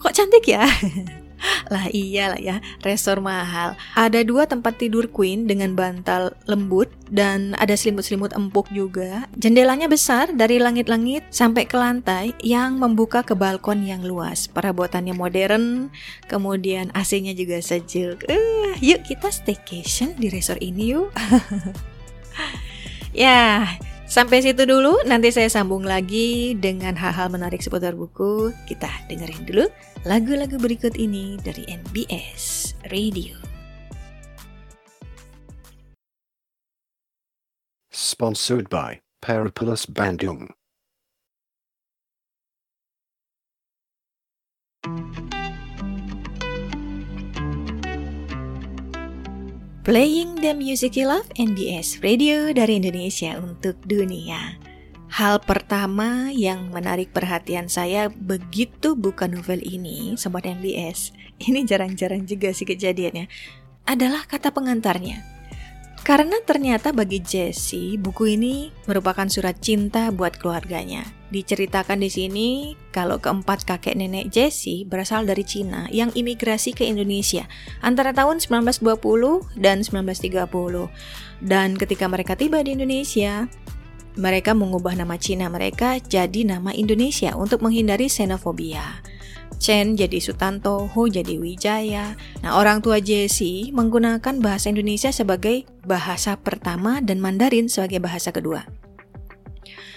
kok 0.00 0.16
cantik 0.16 0.48
ya? 0.48 0.64
lah 1.72 1.88
iyalah 1.90 2.40
ya, 2.40 2.56
resor 2.84 3.20
mahal. 3.20 3.76
Ada 3.96 4.24
dua 4.24 4.44
tempat 4.44 4.76
tidur 4.80 5.08
queen 5.08 5.48
dengan 5.48 5.72
bantal 5.76 6.36
lembut 6.44 6.90
dan 7.08 7.56
ada 7.60 7.72
selimut-selimut 7.76 8.32
empuk 8.36 8.68
juga. 8.72 9.28
Jendelanya 9.36 9.88
besar 9.88 10.32
dari 10.32 10.60
langit-langit 10.60 11.24
sampai 11.30 11.64
ke 11.68 11.76
lantai 11.76 12.32
yang 12.40 12.76
membuka 12.80 13.24
ke 13.24 13.32
balkon 13.36 13.84
yang 13.84 14.04
luas. 14.04 14.48
Perabotannya 14.48 15.16
modern, 15.16 15.88
kemudian 16.28 16.92
AC-nya 16.92 17.32
juga 17.36 17.60
sejuk. 17.60 18.24
Uh, 18.28 18.72
yuk 18.80 19.04
kita 19.04 19.28
staycation 19.32 20.16
di 20.16 20.28
resor 20.28 20.58
ini 20.60 20.96
yuk. 20.96 21.12
ya, 23.12 23.64
Sampai 24.14 24.46
situ 24.46 24.62
dulu, 24.62 25.02
nanti 25.10 25.34
saya 25.34 25.50
sambung 25.50 25.82
lagi 25.82 26.54
dengan 26.54 26.94
hal-hal 26.94 27.34
menarik 27.34 27.58
seputar 27.58 27.98
buku. 27.98 28.54
Kita 28.62 28.86
dengerin 29.10 29.42
dulu 29.42 29.66
lagu-lagu 30.06 30.54
berikut 30.54 30.94
ini 30.94 31.34
dari 31.42 31.66
NBS 31.66 32.78
Radio. 32.94 33.34
Sponsored 37.90 38.70
by 38.70 39.02
Periplus 39.18 39.82
Bandung. 39.90 40.54
Playing 49.84 50.40
the 50.40 50.56
music 50.56 50.96
you 50.96 51.04
love 51.04 51.28
NBS 51.36 52.00
Radio 52.00 52.56
dari 52.56 52.80
Indonesia 52.80 53.36
untuk 53.36 53.76
dunia. 53.84 54.56
Hal 55.12 55.44
pertama 55.44 56.32
yang 56.32 56.72
menarik 56.72 57.12
perhatian 57.12 57.68
saya 57.68 58.08
begitu 58.08 58.96
buka 58.96 59.28
novel 59.28 59.60
ini, 59.60 60.16
Sobat 60.16 60.48
NBS, 60.48 61.12
ini 61.52 61.68
jarang-jarang 61.68 62.24
juga 62.24 62.56
sih 62.56 62.64
kejadiannya, 62.64 63.28
adalah 63.84 64.24
kata 64.24 64.56
pengantarnya. 64.56 65.33
Karena 66.04 66.36
ternyata 66.44 66.92
bagi 66.92 67.24
Jesse, 67.24 67.96
buku 67.96 68.36
ini 68.36 68.68
merupakan 68.84 69.24
surat 69.24 69.56
cinta 69.56 70.12
buat 70.12 70.36
keluarganya. 70.36 71.00
Diceritakan 71.32 72.04
di 72.04 72.12
sini 72.12 72.48
kalau 72.92 73.16
keempat 73.16 73.64
kakek 73.64 73.96
nenek 73.96 74.28
Jesse 74.28 74.84
berasal 74.84 75.24
dari 75.24 75.48
Cina 75.48 75.88
yang 75.88 76.12
imigrasi 76.12 76.76
ke 76.76 76.84
Indonesia 76.84 77.48
antara 77.80 78.12
tahun 78.12 78.36
1920 78.36 78.84
dan 79.56 79.80
1930. 79.80 80.92
Dan 81.40 81.72
ketika 81.80 82.04
mereka 82.04 82.36
tiba 82.36 82.60
di 82.60 82.76
Indonesia, 82.76 83.48
mereka 84.20 84.52
mengubah 84.52 85.00
nama 85.00 85.16
Cina 85.16 85.48
mereka 85.48 85.96
jadi 86.04 86.44
nama 86.44 86.76
Indonesia 86.76 87.32
untuk 87.32 87.64
menghindari 87.64 88.12
xenofobia. 88.12 89.00
Chen 89.58 89.96
jadi 89.96 90.20
Sutanto, 90.20 90.84
Ho 90.92 91.08
jadi 91.08 91.40
Wijaya. 91.40 92.12
Nah, 92.44 92.60
orang 92.60 92.84
tua 92.84 93.00
Jesse 93.00 93.72
menggunakan 93.72 94.40
bahasa 94.44 94.68
Indonesia 94.68 95.08
sebagai 95.08 95.64
bahasa 95.88 96.36
pertama 96.36 97.00
dan 97.00 97.16
Mandarin 97.22 97.72
sebagai 97.72 98.04
bahasa 98.04 98.28
kedua. 98.28 98.83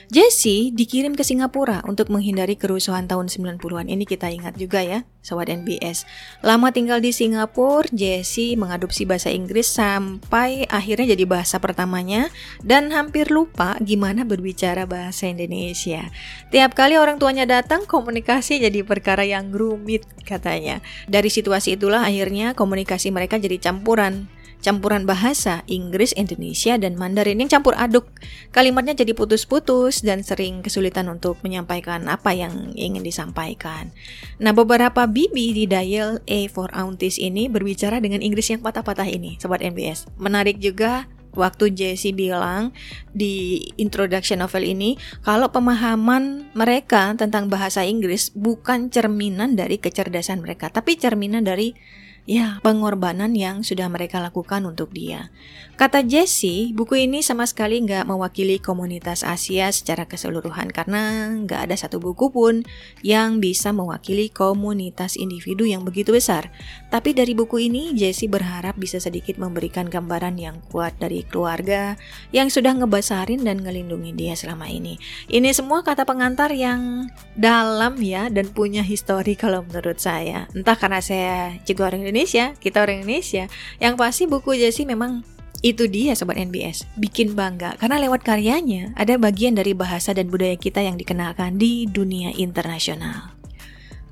Jesse 0.07 0.71
dikirim 0.71 1.19
ke 1.19 1.23
Singapura 1.27 1.83
untuk 1.83 2.07
menghindari 2.07 2.55
kerusuhan 2.55 3.11
tahun 3.11 3.27
90-an. 3.27 3.91
Ini 3.91 4.07
kita 4.07 4.31
ingat 4.31 4.55
juga 4.55 4.79
ya, 4.79 5.03
sobat 5.19 5.51
NBS. 5.51 6.07
Lama 6.47 6.71
tinggal 6.71 7.03
di 7.03 7.11
Singapura, 7.11 7.91
Jesse 7.91 8.55
mengadopsi 8.55 9.03
bahasa 9.03 9.27
Inggris 9.35 9.67
sampai 9.67 10.63
akhirnya 10.71 11.11
jadi 11.11 11.27
bahasa 11.27 11.59
pertamanya 11.59 12.31
dan 12.63 12.95
hampir 12.95 13.27
lupa 13.27 13.75
gimana 13.83 14.23
berbicara 14.23 14.87
bahasa 14.87 15.27
Indonesia. 15.27 16.07
Tiap 16.55 16.71
kali 16.71 16.95
orang 16.95 17.19
tuanya 17.19 17.43
datang, 17.43 17.83
komunikasi 17.83 18.63
jadi 18.63 18.87
perkara 18.87 19.27
yang 19.27 19.51
rumit 19.51 20.07
katanya. 20.23 20.79
Dari 21.11 21.27
situasi 21.27 21.75
itulah 21.75 22.07
akhirnya 22.07 22.55
komunikasi 22.55 23.11
mereka 23.11 23.35
jadi 23.35 23.59
campuran 23.59 24.31
campuran 24.61 25.07
bahasa 25.07 25.63
Inggris, 25.69 26.11
Indonesia, 26.17 26.75
dan 26.75 26.97
Mandarin 26.97 27.39
yang 27.39 27.49
campur 27.51 27.77
aduk. 27.77 28.09
Kalimatnya 28.51 28.97
jadi 28.97 29.13
putus-putus 29.13 30.01
dan 30.01 30.25
sering 30.25 30.65
kesulitan 30.65 31.07
untuk 31.07 31.39
menyampaikan 31.45 32.05
apa 32.09 32.33
yang 32.33 32.73
ingin 32.73 33.05
disampaikan. 33.05 33.93
Nah, 34.41 34.51
beberapa 34.51 35.05
bibi 35.05 35.53
di 35.53 35.65
dial 35.69 36.19
A 36.25 36.39
for 36.49 36.67
Aunties 36.73 37.21
ini 37.21 37.47
berbicara 37.47 38.01
dengan 38.01 38.19
Inggris 38.19 38.49
yang 38.49 38.61
patah-patah 38.65 39.07
ini, 39.07 39.37
Sobat 39.39 39.61
NBS. 39.63 40.09
Menarik 40.17 40.59
juga 40.59 41.05
waktu 41.37 41.69
Jessie 41.71 42.17
bilang 42.17 42.73
di 43.13 43.61
introduction 43.77 44.41
novel 44.41 44.65
ini 44.65 44.97
kalau 45.21 45.53
pemahaman 45.53 46.49
mereka 46.57 47.13
tentang 47.13 47.47
bahasa 47.47 47.85
Inggris 47.85 48.33
bukan 48.33 48.89
cerminan 48.89 49.53
dari 49.53 49.77
kecerdasan 49.77 50.41
mereka, 50.41 50.73
tapi 50.73 50.97
cerminan 50.97 51.45
dari 51.45 51.77
ya 52.27 52.59
pengorbanan 52.59 53.31
yang 53.33 53.63
sudah 53.63 53.87
mereka 53.87 54.19
lakukan 54.19 54.67
untuk 54.67 54.91
dia. 54.91 55.31
Kata 55.77 56.01
Jesse, 56.01 56.73
buku 56.73 57.05
ini 57.05 57.21
sama 57.21 57.45
sekali 57.45 57.77
nggak 57.85 58.09
mewakili 58.09 58.57
komunitas 58.57 59.21
Asia 59.21 59.69
secara 59.69 60.09
keseluruhan 60.09 60.73
karena 60.73 61.31
nggak 61.37 61.69
ada 61.69 61.75
satu 61.77 62.01
buku 62.01 62.33
pun 62.33 62.65
yang 63.05 63.37
bisa 63.37 63.69
mewakili 63.71 64.33
komunitas 64.33 65.13
individu 65.13 65.69
yang 65.69 65.85
begitu 65.85 66.17
besar. 66.17 66.49
Tapi 66.89 67.13
dari 67.13 67.37
buku 67.37 67.69
ini, 67.69 67.93
Jesse 67.93 68.25
berharap 68.25 68.73
bisa 68.81 68.97
sedikit 68.97 69.37
memberikan 69.37 69.85
gambaran 69.85 70.41
yang 70.41 70.59
kuat 70.65 70.97
dari 70.97 71.21
keluarga 71.21 71.93
yang 72.33 72.49
sudah 72.49 72.73
ngebasarin 72.73 73.45
dan 73.45 73.61
ngelindungi 73.61 74.17
dia 74.17 74.33
selama 74.33 74.65
ini. 74.65 74.97
Ini 75.29 75.53
semua 75.53 75.85
kata 75.85 76.09
pengantar 76.09 76.51
yang 76.57 77.05
dalam 77.37 78.01
ya 78.01 78.33
dan 78.33 78.49
punya 78.49 78.81
histori 78.81 79.37
kalau 79.37 79.61
menurut 79.61 80.01
saya. 80.01 80.49
Entah 80.57 80.73
karena 80.73 81.05
saya 81.05 81.53
juga 81.69 81.93
orang 81.93 82.01
Indonesia, 82.01 82.16
kita 82.57 82.81
orang 82.81 83.05
Indonesia. 83.05 83.45
Yang 83.77 83.93
pasti 83.99 84.23
buku 84.25 84.57
Jesse 84.57 84.87
memang 84.87 85.21
itu 85.61 85.89
dia 85.89 86.13
Sobat 86.13 86.37
NBS, 86.37 86.85
bikin 86.97 87.33
bangga 87.33 87.77
karena 87.81 87.97
lewat 87.97 88.21
karyanya 88.21 88.93
ada 88.93 89.17
bagian 89.17 89.57
dari 89.57 89.73
bahasa 89.73 90.13
dan 90.13 90.29
budaya 90.29 90.53
kita 90.53 90.85
yang 90.85 90.97
dikenalkan 90.97 91.57
di 91.57 91.89
dunia 91.89 92.29
internasional. 92.37 93.37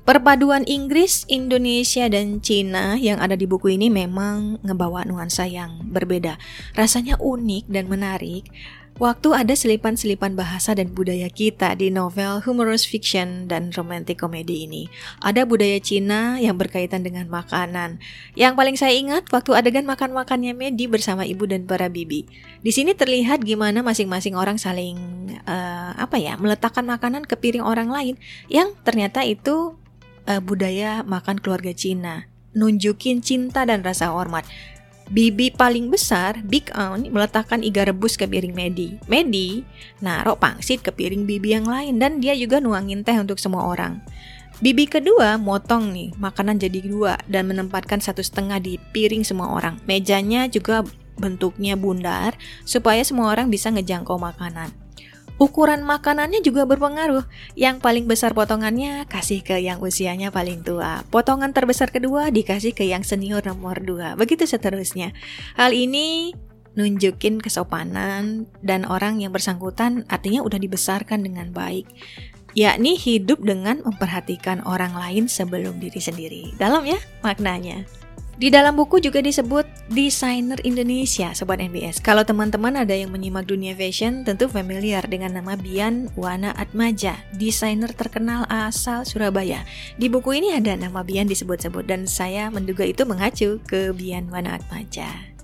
Perpaduan 0.06 0.62
Inggris, 0.70 1.26
Indonesia, 1.26 2.06
dan 2.06 2.38
Cina 2.38 2.94
yang 2.94 3.18
ada 3.18 3.34
di 3.34 3.42
buku 3.42 3.74
ini 3.74 3.90
memang 3.90 4.62
ngebawa 4.62 5.02
nuansa 5.02 5.50
yang 5.50 5.82
berbeda. 5.82 6.38
Rasanya 6.78 7.18
unik 7.18 7.66
dan 7.66 7.90
menarik, 7.90 8.46
Waktu 8.96 9.28
ada 9.36 9.52
selipan-selipan 9.52 10.40
bahasa 10.40 10.72
dan 10.72 10.88
budaya 10.88 11.28
kita 11.28 11.76
di 11.76 11.92
novel 11.92 12.40
humorous 12.40 12.88
fiction 12.88 13.44
dan 13.44 13.68
romantic 13.76 14.16
comedy 14.16 14.64
ini. 14.64 14.88
Ada 15.20 15.44
budaya 15.44 15.76
Cina 15.84 16.40
yang 16.40 16.56
berkaitan 16.56 17.04
dengan 17.04 17.28
makanan. 17.28 18.00
Yang 18.32 18.56
paling 18.56 18.76
saya 18.80 18.96
ingat 18.96 19.28
waktu 19.28 19.52
adegan 19.52 19.84
makan-makannya 19.84 20.56
Medi 20.56 20.88
bersama 20.88 21.28
ibu 21.28 21.44
dan 21.44 21.68
para 21.68 21.92
bibi. 21.92 22.24
Di 22.64 22.72
sini 22.72 22.96
terlihat 22.96 23.44
gimana 23.44 23.84
masing-masing 23.84 24.32
orang 24.32 24.56
saling 24.56 24.96
uh, 25.44 25.92
apa 25.92 26.16
ya 26.16 26.40
meletakkan 26.40 26.88
makanan 26.88 27.28
ke 27.28 27.36
piring 27.36 27.68
orang 27.68 27.92
lain 27.92 28.16
yang 28.48 28.72
ternyata 28.80 29.28
itu 29.28 29.76
uh, 30.24 30.40
budaya 30.40 31.04
makan 31.04 31.36
keluarga 31.36 31.76
Cina. 31.76 32.32
Nunjukin 32.56 33.20
cinta 33.20 33.68
dan 33.68 33.84
rasa 33.84 34.08
hormat. 34.08 34.48
Bibi 35.06 35.54
paling 35.54 35.86
besar, 35.86 36.42
Big 36.42 36.66
Aunt, 36.74 37.06
meletakkan 37.06 37.62
iga 37.62 37.86
rebus 37.86 38.18
ke 38.18 38.26
piring 38.26 38.50
Medi. 38.50 38.98
Medi 39.06 39.62
naruh 40.02 40.34
pangsit 40.34 40.82
ke 40.82 40.90
piring 40.90 41.22
Bibi 41.30 41.54
yang 41.54 41.66
lain 41.70 42.02
dan 42.02 42.18
dia 42.18 42.34
juga 42.34 42.58
nuangin 42.58 43.06
teh 43.06 43.14
untuk 43.14 43.38
semua 43.38 43.70
orang. 43.70 44.02
Bibi 44.58 44.88
kedua 44.88 45.36
motong 45.36 45.92
nih 45.92 46.10
makanan 46.16 46.56
jadi 46.58 46.80
dua 46.88 47.14
dan 47.28 47.46
menempatkan 47.52 48.00
satu 48.00 48.24
setengah 48.24 48.58
di 48.58 48.80
piring 48.90 49.22
semua 49.22 49.52
orang. 49.52 49.78
Mejanya 49.86 50.48
juga 50.50 50.82
bentuknya 51.20 51.78
bundar 51.78 52.34
supaya 52.66 53.04
semua 53.06 53.30
orang 53.30 53.46
bisa 53.52 53.70
ngejangkau 53.70 54.16
makanan. 54.18 54.85
Ukuran 55.36 55.84
makanannya 55.84 56.40
juga 56.40 56.64
berpengaruh. 56.64 57.28
Yang 57.52 57.84
paling 57.84 58.08
besar 58.08 58.32
potongannya 58.32 59.04
kasih 59.04 59.44
ke 59.44 59.60
yang 59.60 59.84
usianya 59.84 60.32
paling 60.32 60.64
tua. 60.64 61.04
Potongan 61.12 61.52
terbesar 61.52 61.92
kedua 61.92 62.32
dikasih 62.32 62.72
ke 62.72 62.88
yang 62.88 63.04
senior 63.04 63.44
nomor 63.44 63.84
dua. 63.84 64.16
Begitu 64.16 64.48
seterusnya. 64.48 65.12
Hal 65.60 65.76
ini 65.76 66.32
nunjukin 66.76 67.40
kesopanan 67.40 68.48
dan 68.60 68.84
orang 68.84 69.20
yang 69.20 69.32
bersangkutan 69.32 70.04
artinya 70.12 70.44
udah 70.44 70.60
dibesarkan 70.60 71.24
dengan 71.24 71.48
baik 71.52 71.88
yakni 72.56 72.96
hidup 72.96 73.44
dengan 73.44 73.84
memperhatikan 73.84 74.64
orang 74.64 74.96
lain 74.96 75.28
sebelum 75.28 75.76
diri 75.76 76.00
sendiri. 76.00 76.42
Dalam 76.56 76.88
ya 76.88 76.96
maknanya. 77.20 77.84
Di 78.36 78.52
dalam 78.52 78.76
buku 78.76 79.00
juga 79.00 79.24
disebut 79.24 79.64
desainer 79.88 80.60
Indonesia, 80.60 81.32
Sobat 81.32 81.56
NBS. 81.56 82.04
Kalau 82.04 82.20
teman-teman 82.20 82.76
ada 82.76 82.92
yang 82.92 83.08
menyimak 83.08 83.48
dunia 83.48 83.72
fashion, 83.72 84.28
tentu 84.28 84.44
familiar 84.44 85.00
dengan 85.08 85.40
nama 85.40 85.56
Bian 85.56 86.12
Wana 86.20 86.52
Atmaja, 86.52 87.16
desainer 87.32 87.96
terkenal 87.96 88.44
asal 88.52 89.08
Surabaya. 89.08 89.64
Di 89.96 90.12
buku 90.12 90.36
ini 90.36 90.52
ada 90.52 90.76
nama 90.76 91.00
Bian 91.00 91.24
disebut-sebut 91.24 91.88
dan 91.88 92.04
saya 92.04 92.52
menduga 92.52 92.84
itu 92.84 93.08
mengacu 93.08 93.56
ke 93.64 93.96
Bian 93.96 94.28
Wana 94.28 94.60
Atmaja. 94.60 95.35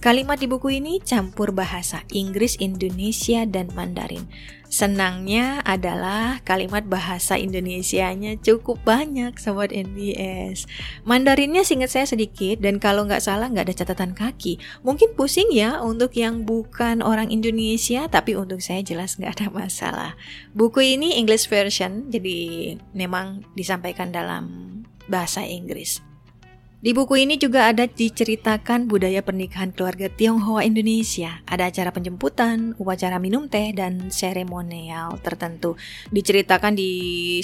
Kalimat 0.00 0.40
di 0.40 0.48
buku 0.48 0.80
ini 0.80 0.96
campur 0.96 1.52
bahasa 1.52 2.08
Inggris, 2.08 2.56
Indonesia, 2.56 3.44
dan 3.44 3.68
Mandarin. 3.76 4.24
Senangnya 4.64 5.60
adalah 5.60 6.40
kalimat 6.40 6.88
bahasa 6.88 7.36
Indonesianya 7.36 8.40
cukup 8.40 8.80
banyak 8.80 9.36
sobat 9.36 9.76
NBS. 9.76 10.64
Mandarinnya 11.04 11.68
singkat 11.68 11.92
saya 11.92 12.08
sedikit 12.08 12.64
dan 12.64 12.80
kalau 12.80 13.04
nggak 13.04 13.20
salah 13.20 13.52
nggak 13.52 13.68
ada 13.68 13.76
catatan 13.76 14.16
kaki. 14.16 14.56
Mungkin 14.88 15.12
pusing 15.20 15.52
ya 15.52 15.84
untuk 15.84 16.16
yang 16.16 16.48
bukan 16.48 17.04
orang 17.04 17.28
Indonesia 17.28 18.08
tapi 18.08 18.32
untuk 18.40 18.64
saya 18.64 18.80
jelas 18.80 19.20
nggak 19.20 19.36
ada 19.36 19.46
masalah. 19.52 20.16
Buku 20.56 20.80
ini 20.80 21.20
English 21.20 21.44
version 21.52 22.08
jadi 22.08 22.72
memang 22.96 23.44
disampaikan 23.52 24.08
dalam 24.08 24.80
bahasa 25.12 25.44
Inggris. 25.44 26.00
Di 26.80 26.96
buku 26.96 27.12
ini 27.12 27.36
juga 27.36 27.68
ada 27.68 27.84
diceritakan 27.84 28.88
budaya 28.88 29.20
pernikahan 29.20 29.68
keluarga 29.68 30.08
Tionghoa 30.08 30.64
Indonesia. 30.64 31.44
Ada 31.44 31.68
acara 31.68 31.92
penjemputan, 31.92 32.72
upacara 32.80 33.20
minum 33.20 33.52
teh, 33.52 33.76
dan 33.76 34.08
seremonial 34.08 35.20
tertentu. 35.20 35.76
Diceritakan 36.08 36.72
di 36.72 36.92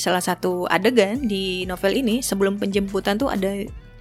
salah 0.00 0.24
satu 0.24 0.64
adegan 0.72 1.28
di 1.28 1.68
novel 1.68 2.00
ini, 2.00 2.24
sebelum 2.24 2.56
penjemputan 2.56 3.20
tuh 3.20 3.28
ada 3.28 3.52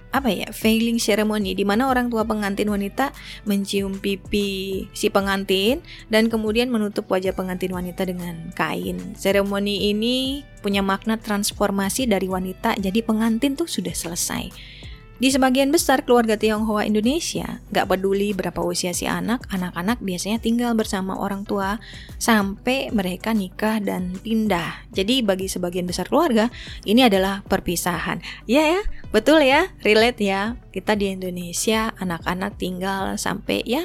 apa 0.08 0.32
ya 0.32 0.48
veiling 0.48 0.96
ceremony 0.96 1.52
di 1.52 1.68
mana 1.68 1.92
orang 1.92 2.08
tua 2.08 2.24
pengantin 2.24 2.72
wanita 2.72 3.12
mencium 3.44 4.00
pipi 4.00 4.88
si 4.96 5.12
pengantin 5.12 5.84
dan 6.08 6.32
kemudian 6.32 6.72
menutup 6.72 7.04
wajah 7.12 7.36
pengantin 7.36 7.76
wanita 7.76 8.08
dengan 8.08 8.48
kain. 8.56 8.96
Seremoni 9.20 9.92
ini 9.92 10.40
punya 10.64 10.80
makna 10.80 11.20
transformasi 11.20 12.08
dari 12.08 12.24
wanita 12.24 12.80
jadi 12.80 13.04
pengantin 13.04 13.60
tuh 13.60 13.68
sudah 13.68 13.92
selesai. 13.92 14.75
Di 15.16 15.32
sebagian 15.32 15.72
besar 15.72 16.04
keluarga 16.04 16.36
Tionghoa 16.36 16.84
Indonesia, 16.84 17.64
gak 17.72 17.88
peduli 17.88 18.36
berapa 18.36 18.60
usia 18.60 18.92
si 18.92 19.08
anak, 19.08 19.48
anak-anak 19.48 20.04
biasanya 20.04 20.44
tinggal 20.44 20.76
bersama 20.76 21.16
orang 21.16 21.48
tua 21.48 21.80
sampai 22.20 22.92
mereka 22.92 23.32
nikah 23.32 23.80
dan 23.80 24.20
pindah. 24.20 24.84
Jadi 24.92 25.24
bagi 25.24 25.48
sebagian 25.48 25.88
besar 25.88 26.12
keluarga, 26.12 26.52
ini 26.84 27.00
adalah 27.00 27.40
perpisahan. 27.48 28.20
Ya 28.44 28.76
ya, 28.76 28.82
betul 29.08 29.40
ya, 29.40 29.72
relate 29.80 30.20
ya. 30.20 30.60
Kita 30.68 30.92
di 30.92 31.16
Indonesia, 31.16 31.96
anak-anak 31.96 32.60
tinggal 32.60 33.16
sampai 33.16 33.64
ya, 33.64 33.80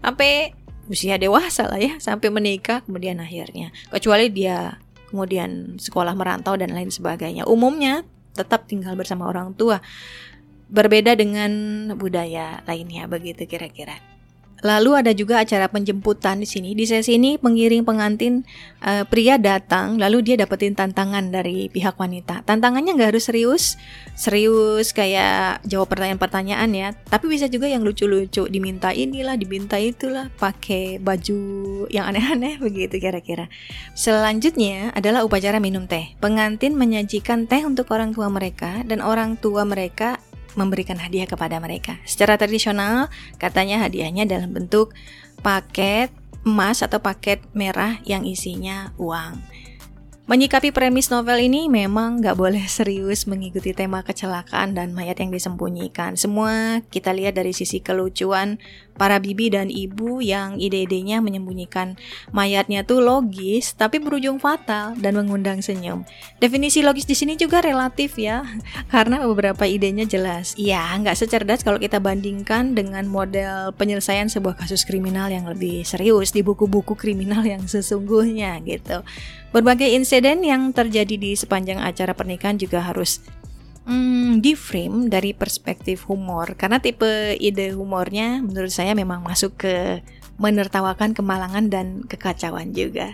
sampai 0.00 0.56
usia 0.88 1.20
dewasa 1.20 1.68
lah 1.68 1.76
ya, 1.76 2.00
sampai 2.00 2.32
menikah 2.32 2.80
kemudian 2.88 3.20
akhirnya. 3.20 3.68
Kecuali 3.92 4.32
dia 4.32 4.80
kemudian 5.12 5.76
sekolah 5.76 6.16
merantau 6.16 6.56
dan 6.56 6.72
lain 6.72 6.88
sebagainya. 6.88 7.44
Umumnya 7.44 8.00
tetap 8.32 8.64
tinggal 8.70 8.94
bersama 8.94 9.26
orang 9.26 9.52
tua 9.58 9.82
berbeda 10.70 11.18
dengan 11.18 11.50
budaya 11.98 12.62
lainnya 12.64 13.10
begitu 13.10 13.44
kira-kira. 13.44 13.98
Lalu 14.60 14.90
ada 14.92 15.12
juga 15.16 15.40
acara 15.40 15.72
penjemputan 15.72 16.40
di 16.40 16.48
sini. 16.48 16.76
Di 16.76 16.84
sesi 16.84 17.16
ini 17.16 17.40
pengiring 17.40 17.84
pengantin 17.84 18.44
uh, 18.84 19.08
pria 19.08 19.40
datang, 19.40 19.96
lalu 19.96 20.20
dia 20.20 20.36
dapetin 20.36 20.76
tantangan 20.76 21.32
dari 21.32 21.72
pihak 21.72 21.96
wanita. 21.96 22.44
Tantangannya 22.44 22.92
nggak 22.92 23.10
harus 23.16 23.24
serius, 23.32 23.80
serius 24.12 24.92
kayak 24.92 25.64
jawab 25.64 25.88
pertanyaan-pertanyaan 25.88 26.70
ya. 26.76 26.88
Tapi 27.08 27.32
bisa 27.32 27.48
juga 27.48 27.72
yang 27.72 27.80
lucu-lucu, 27.80 28.52
diminta 28.52 28.92
inilah, 28.92 29.40
diminta 29.40 29.80
itulah, 29.80 30.28
pakai 30.36 31.00
baju 31.00 31.40
yang 31.88 32.12
aneh-aneh 32.12 32.60
begitu 32.64 33.00
kira-kira. 33.00 33.48
Selanjutnya 33.96 34.92
adalah 34.92 35.24
upacara 35.24 35.56
minum 35.56 35.88
teh. 35.88 36.12
Pengantin 36.20 36.76
menyajikan 36.76 37.48
teh 37.48 37.64
untuk 37.64 37.88
orang 37.96 38.12
tua 38.12 38.28
mereka 38.28 38.84
dan 38.84 39.00
orang 39.00 39.40
tua 39.40 39.64
mereka 39.64 40.20
memberikan 40.54 40.98
hadiah 40.98 41.26
kepada 41.26 41.58
mereka. 41.62 41.98
Secara 42.06 42.38
tradisional, 42.40 43.12
katanya 43.36 43.82
hadiahnya 43.84 44.26
dalam 44.26 44.50
bentuk 44.50 44.94
paket 45.44 46.10
emas 46.46 46.80
atau 46.80 46.98
paket 47.04 47.44
merah 47.52 48.00
yang 48.08 48.24
isinya 48.24 48.96
uang. 48.96 49.36
Menyikapi 50.30 50.70
premis 50.70 51.10
novel 51.10 51.42
ini 51.42 51.66
memang 51.66 52.22
nggak 52.22 52.38
boleh 52.38 52.62
serius 52.70 53.26
mengikuti 53.26 53.74
tema 53.74 54.06
kecelakaan 54.06 54.78
dan 54.78 54.94
mayat 54.94 55.18
yang 55.18 55.34
disembunyikan. 55.34 56.14
Semua 56.14 56.78
kita 56.86 57.10
lihat 57.10 57.34
dari 57.34 57.50
sisi 57.50 57.82
kelucuan 57.82 58.62
para 58.94 59.18
bibi 59.18 59.50
dan 59.50 59.66
ibu 59.74 60.22
yang 60.22 60.54
ide-idenya 60.54 61.18
menyembunyikan 61.18 61.98
mayatnya 62.30 62.86
tuh 62.86 63.02
logis 63.02 63.74
tapi 63.74 63.98
berujung 63.98 64.38
fatal 64.38 64.94
dan 65.02 65.18
mengundang 65.18 65.66
senyum. 65.66 66.06
Definisi 66.38 66.86
logis 66.86 67.10
di 67.10 67.18
sini 67.18 67.34
juga 67.34 67.58
relatif 67.58 68.14
ya, 68.14 68.46
karena 68.94 69.26
beberapa 69.26 69.66
idenya 69.66 70.06
jelas. 70.06 70.54
Ya, 70.54 70.94
nggak 70.94 71.18
secerdas 71.18 71.66
kalau 71.66 71.82
kita 71.82 71.98
bandingkan 71.98 72.78
dengan 72.78 73.02
model 73.10 73.74
penyelesaian 73.74 74.30
sebuah 74.30 74.62
kasus 74.62 74.86
kriminal 74.86 75.26
yang 75.26 75.50
lebih 75.50 75.82
serius 75.82 76.30
di 76.30 76.46
buku-buku 76.46 76.94
kriminal 76.94 77.42
yang 77.42 77.66
sesungguhnya 77.66 78.62
gitu. 78.62 79.02
Berbagai 79.50 79.90
insiden 79.90 80.46
yang 80.46 80.70
terjadi 80.70 81.18
di 81.18 81.34
sepanjang 81.34 81.82
acara 81.82 82.14
pernikahan 82.14 82.54
juga 82.54 82.86
harus 82.86 83.18
hmm, 83.82 84.38
di 84.38 84.54
frame 84.54 85.10
dari 85.10 85.34
perspektif 85.34 86.06
humor 86.06 86.54
karena 86.54 86.78
tipe 86.78 87.34
ide 87.34 87.74
humornya 87.74 88.38
menurut 88.46 88.70
saya 88.70 88.94
memang 88.94 89.26
masuk 89.26 89.58
ke 89.58 90.06
menertawakan 90.38 91.12
kemalangan 91.12 91.66
dan 91.66 92.06
kekacauan 92.06 92.72
juga. 92.72 93.12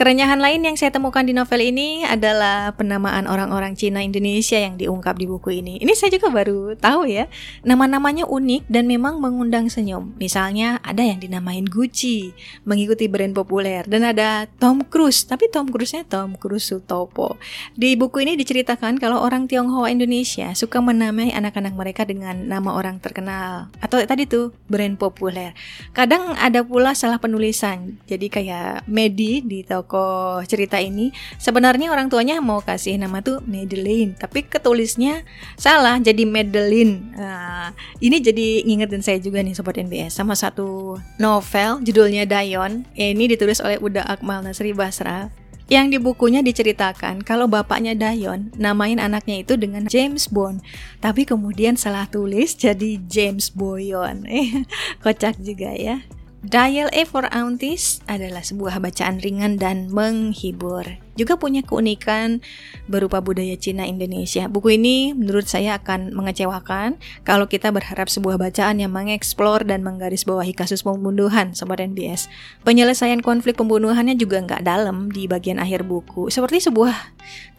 Kerenyahan 0.00 0.40
lain 0.40 0.64
yang 0.64 0.80
saya 0.80 0.96
temukan 0.96 1.20
di 1.20 1.36
novel 1.36 1.60
ini 1.60 2.08
adalah 2.08 2.72
penamaan 2.72 3.28
orang-orang 3.28 3.76
Cina 3.76 4.00
Indonesia 4.00 4.56
yang 4.56 4.80
diungkap 4.80 5.20
di 5.20 5.28
buku 5.28 5.60
ini. 5.60 5.76
Ini 5.76 5.92
saya 5.92 6.08
juga 6.16 6.32
baru 6.32 6.72
tahu 6.72 7.04
ya. 7.04 7.28
Nama-namanya 7.68 8.24
unik 8.24 8.64
dan 8.72 8.88
memang 8.88 9.20
mengundang 9.20 9.68
senyum. 9.68 10.16
Misalnya 10.16 10.80
ada 10.80 11.04
yang 11.04 11.20
dinamain 11.20 11.68
Gucci, 11.68 12.32
mengikuti 12.64 13.12
brand 13.12 13.36
populer. 13.36 13.84
Dan 13.84 14.08
ada 14.08 14.48
Tom 14.56 14.88
Cruise, 14.88 15.28
tapi 15.28 15.52
Tom 15.52 15.68
Cruise-nya 15.68 16.08
Tom 16.08 16.32
Cruise 16.40 16.64
Sutopo. 16.64 17.36
Di 17.76 17.92
buku 17.92 18.24
ini 18.24 18.40
diceritakan 18.40 18.96
kalau 18.96 19.20
orang 19.20 19.52
Tionghoa 19.52 19.92
Indonesia 19.92 20.48
suka 20.56 20.80
menamai 20.80 21.36
anak-anak 21.36 21.76
mereka 21.76 22.08
dengan 22.08 22.48
nama 22.48 22.72
orang 22.72 23.04
terkenal. 23.04 23.68
Atau 23.84 24.00
tadi 24.08 24.24
tuh 24.24 24.56
brand 24.64 24.96
populer. 24.96 25.52
Kadang 25.92 26.40
ada 26.40 26.64
pula 26.64 26.96
salah 26.96 27.20
penulisan. 27.20 28.00
Jadi 28.08 28.32
kayak 28.32 28.88
Medi 28.88 29.44
di 29.44 29.60
toko 29.60 29.89
tokoh 29.90 30.46
cerita 30.46 30.78
ini 30.78 31.10
sebenarnya 31.42 31.90
orang 31.90 32.06
tuanya 32.06 32.38
mau 32.38 32.62
kasih 32.62 32.94
nama 32.94 33.18
tuh 33.26 33.42
Madeline 33.42 34.14
tapi 34.14 34.46
ketulisnya 34.46 35.26
salah 35.58 35.98
jadi 35.98 36.22
Madeline. 36.22 37.10
Nah, 37.18 37.74
ini 37.98 38.22
jadi 38.22 38.62
ngingetin 38.62 39.02
saya 39.02 39.18
juga 39.18 39.42
nih 39.42 39.58
sobat 39.58 39.82
NBS 39.82 40.14
sama 40.14 40.38
satu 40.38 40.94
novel 41.18 41.82
judulnya 41.82 42.22
Dayon 42.22 42.86
ini 42.94 43.26
ditulis 43.26 43.58
oleh 43.58 43.82
Uda 43.82 44.06
Akmal 44.06 44.46
Nasri 44.46 44.70
Basra. 44.70 45.26
Yang 45.70 45.86
di 45.86 45.98
bukunya 46.02 46.42
diceritakan 46.42 47.26
kalau 47.26 47.50
bapaknya 47.50 47.98
Dayon 47.98 48.54
namain 48.54 49.02
anaknya 49.02 49.42
itu 49.42 49.58
dengan 49.58 49.90
James 49.90 50.30
Bond 50.30 50.62
tapi 51.02 51.26
kemudian 51.26 51.74
salah 51.74 52.06
tulis 52.06 52.54
jadi 52.54 53.02
James 53.10 53.50
Boyon. 53.50 54.22
Eh 54.30 54.62
kocak 55.02 55.34
juga 55.42 55.74
ya 55.74 55.98
Dial 56.40 56.88
A 56.96 57.04
for 57.04 57.28
Aunties 57.36 58.00
adalah 58.08 58.40
sebuah 58.40 58.80
bacaan 58.80 59.20
ringan 59.20 59.60
dan 59.60 59.92
menghibur 59.92 60.88
juga 61.20 61.36
punya 61.36 61.60
keunikan 61.60 62.40
berupa 62.88 63.20
budaya 63.20 63.52
Cina 63.60 63.84
Indonesia. 63.84 64.48
Buku 64.48 64.80
ini 64.80 65.12
menurut 65.12 65.44
saya 65.44 65.76
akan 65.76 66.16
mengecewakan 66.16 66.96
kalau 67.28 67.44
kita 67.44 67.68
berharap 67.68 68.08
sebuah 68.08 68.40
bacaan 68.40 68.80
yang 68.80 68.96
mengeksplor 68.96 69.68
dan 69.68 69.84
menggarisbawahi 69.84 70.56
kasus 70.56 70.80
pembunuhan 70.80 71.52
Sobat 71.52 71.84
NBS. 71.84 72.32
Penyelesaian 72.64 73.20
konflik 73.20 73.60
pembunuhannya 73.60 74.16
juga 74.16 74.40
nggak 74.40 74.64
dalam 74.64 75.12
di 75.12 75.28
bagian 75.28 75.60
akhir 75.60 75.84
buku. 75.84 76.32
Seperti 76.32 76.64
sebuah 76.64 76.96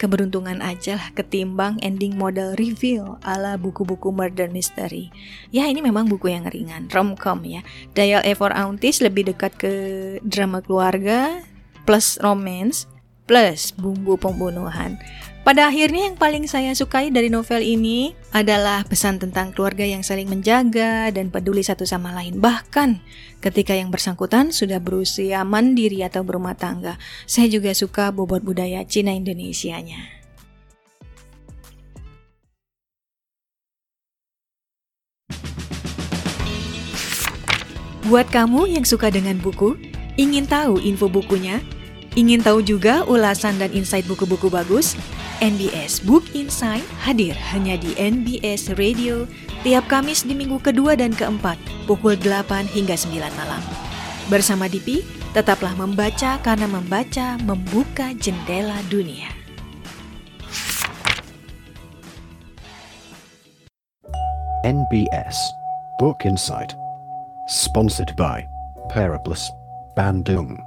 keberuntungan 0.02 0.58
aja 0.66 0.98
lah 0.98 1.14
ketimbang 1.14 1.78
ending 1.86 2.18
model 2.18 2.58
reveal 2.58 3.22
ala 3.22 3.62
buku-buku 3.62 4.10
murder 4.10 4.50
mystery. 4.50 5.14
Ya 5.54 5.70
ini 5.70 5.86
memang 5.86 6.10
buku 6.10 6.34
yang 6.34 6.50
ringan, 6.50 6.90
romcom 6.90 7.46
ya. 7.46 7.62
Dial 7.94 8.26
A 8.26 8.34
for 8.34 8.50
Aunties 8.50 8.71
lebih 9.02 9.34
dekat 9.34 9.58
ke 9.58 9.74
drama 10.22 10.62
keluarga 10.62 11.42
plus 11.84 12.22
romance 12.22 12.86
plus 13.26 13.74
bumbu 13.74 14.20
pembunuhan. 14.20 15.02
Pada 15.42 15.66
akhirnya 15.66 16.06
yang 16.06 16.22
paling 16.22 16.46
saya 16.46 16.70
sukai 16.78 17.10
dari 17.10 17.26
novel 17.34 17.66
ini 17.66 18.14
adalah 18.30 18.86
pesan 18.86 19.18
tentang 19.18 19.50
keluarga 19.50 19.82
yang 19.82 20.06
saling 20.06 20.30
menjaga 20.30 21.10
dan 21.10 21.34
peduli 21.34 21.66
satu 21.66 21.82
sama 21.82 22.14
lain. 22.14 22.38
Bahkan 22.38 23.02
ketika 23.42 23.74
yang 23.74 23.90
bersangkutan 23.90 24.54
sudah 24.54 24.78
berusia 24.78 25.42
mandiri 25.42 26.06
atau 26.06 26.22
berumah 26.22 26.54
tangga. 26.54 27.02
Saya 27.26 27.50
juga 27.50 27.74
suka 27.74 28.14
bobot 28.14 28.46
budaya 28.46 28.86
Cina 28.86 29.18
Indonesianya. 29.18 30.21
Buat 38.12 38.28
kamu 38.28 38.76
yang 38.76 38.84
suka 38.84 39.08
dengan 39.08 39.40
buku, 39.40 39.80
ingin 40.20 40.44
tahu 40.44 40.84
info 40.84 41.08
bukunya, 41.08 41.64
Ingin 42.20 42.44
tahu 42.44 42.60
juga 42.60 43.08
ulasan 43.08 43.56
dan 43.56 43.72
insight 43.72 44.04
buku-buku 44.04 44.52
bagus? 44.52 45.00
NBS 45.40 46.04
Book 46.04 46.28
Insight 46.36 46.84
hadir 47.00 47.32
hanya 47.56 47.80
di 47.80 47.96
NBS 47.96 48.76
Radio 48.76 49.24
tiap 49.64 49.88
Kamis 49.88 50.28
di 50.28 50.36
minggu 50.36 50.60
kedua 50.60 51.00
dan 51.00 51.16
keempat 51.16 51.56
pukul 51.88 52.20
8 52.20 52.68
hingga 52.68 53.00
9 53.00 53.16
malam. 53.16 53.64
Bersama 54.28 54.68
Dipi, 54.68 55.08
tetaplah 55.32 55.72
membaca 55.80 56.36
karena 56.44 56.68
membaca 56.68 57.40
membuka 57.48 58.12
jendela 58.20 58.76
dunia. 58.92 59.32
NBS 64.68 65.40
Book 65.96 66.28
Insight 66.28 66.76
Sponsored 67.48 68.14
by 68.16 68.46
Paraplus 68.94 69.50
Bandung 69.98 70.62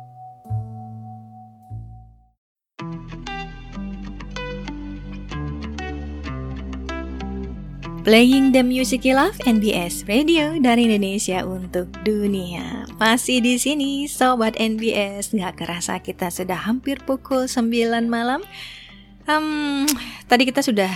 Playing 8.03 8.51
the 8.51 8.67
Music 8.67 9.07
You 9.07 9.15
Love 9.15 9.39
NBS 9.47 10.05
Radio 10.11 10.59
dari 10.59 10.91
Indonesia 10.91 11.47
untuk 11.47 11.95
dunia. 12.03 12.91
Masih 12.99 13.39
di 13.39 13.55
sini 13.57 14.11
sobat 14.11 14.59
NBS, 14.59 15.31
nggak 15.31 15.63
kerasa 15.63 16.03
kita 16.03 16.29
sudah 16.29 16.59
hampir 16.59 16.99
pukul 17.07 17.47
9 17.47 18.11
malam. 18.11 18.43
Um, 19.25 19.89
tadi 20.29 20.45
kita 20.45 20.61
sudah 20.61 20.93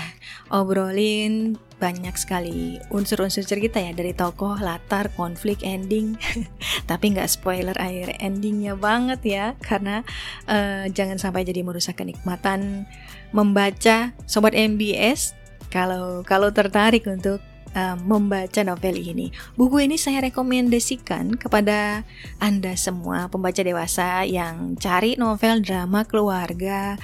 obrolin 0.53 1.57
banyak 1.79 2.13
sekali 2.19 2.83
unsur-unsur 2.91 3.47
cerita 3.47 3.79
ya 3.79 3.95
dari 3.95 4.13
tokoh, 4.13 4.59
latar, 4.59 5.09
konflik, 5.15 5.63
ending. 5.63 6.19
Tapi 6.91 7.15
nggak 7.15 7.31
spoiler 7.31 7.77
akhir 7.79 8.19
endingnya 8.21 8.75
banget 8.75 9.21
ya, 9.25 9.47
karena 9.63 10.03
uh, 10.51 10.91
jangan 10.91 11.17
sampai 11.17 11.47
jadi 11.47 11.63
merusak 11.63 12.03
kenikmatan 12.03 12.85
membaca 13.33 14.13
sobat 14.27 14.53
NBS 14.53 15.33
kalau 15.73 16.21
kalau 16.27 16.51
tertarik 16.51 17.07
untuk 17.07 17.41
uh, 17.73 17.97
membaca 17.97 18.61
novel 18.67 18.99
ini. 18.99 19.33
Buku 19.55 19.87
ini 19.87 19.97
saya 19.97 20.21
rekomendasikan 20.27 21.39
kepada 21.39 22.03
Anda 22.43 22.75
semua 22.75 23.31
pembaca 23.31 23.63
dewasa 23.63 24.27
yang 24.27 24.75
cari 24.77 25.15
novel 25.15 25.63
drama 25.63 26.03
keluarga 26.05 26.99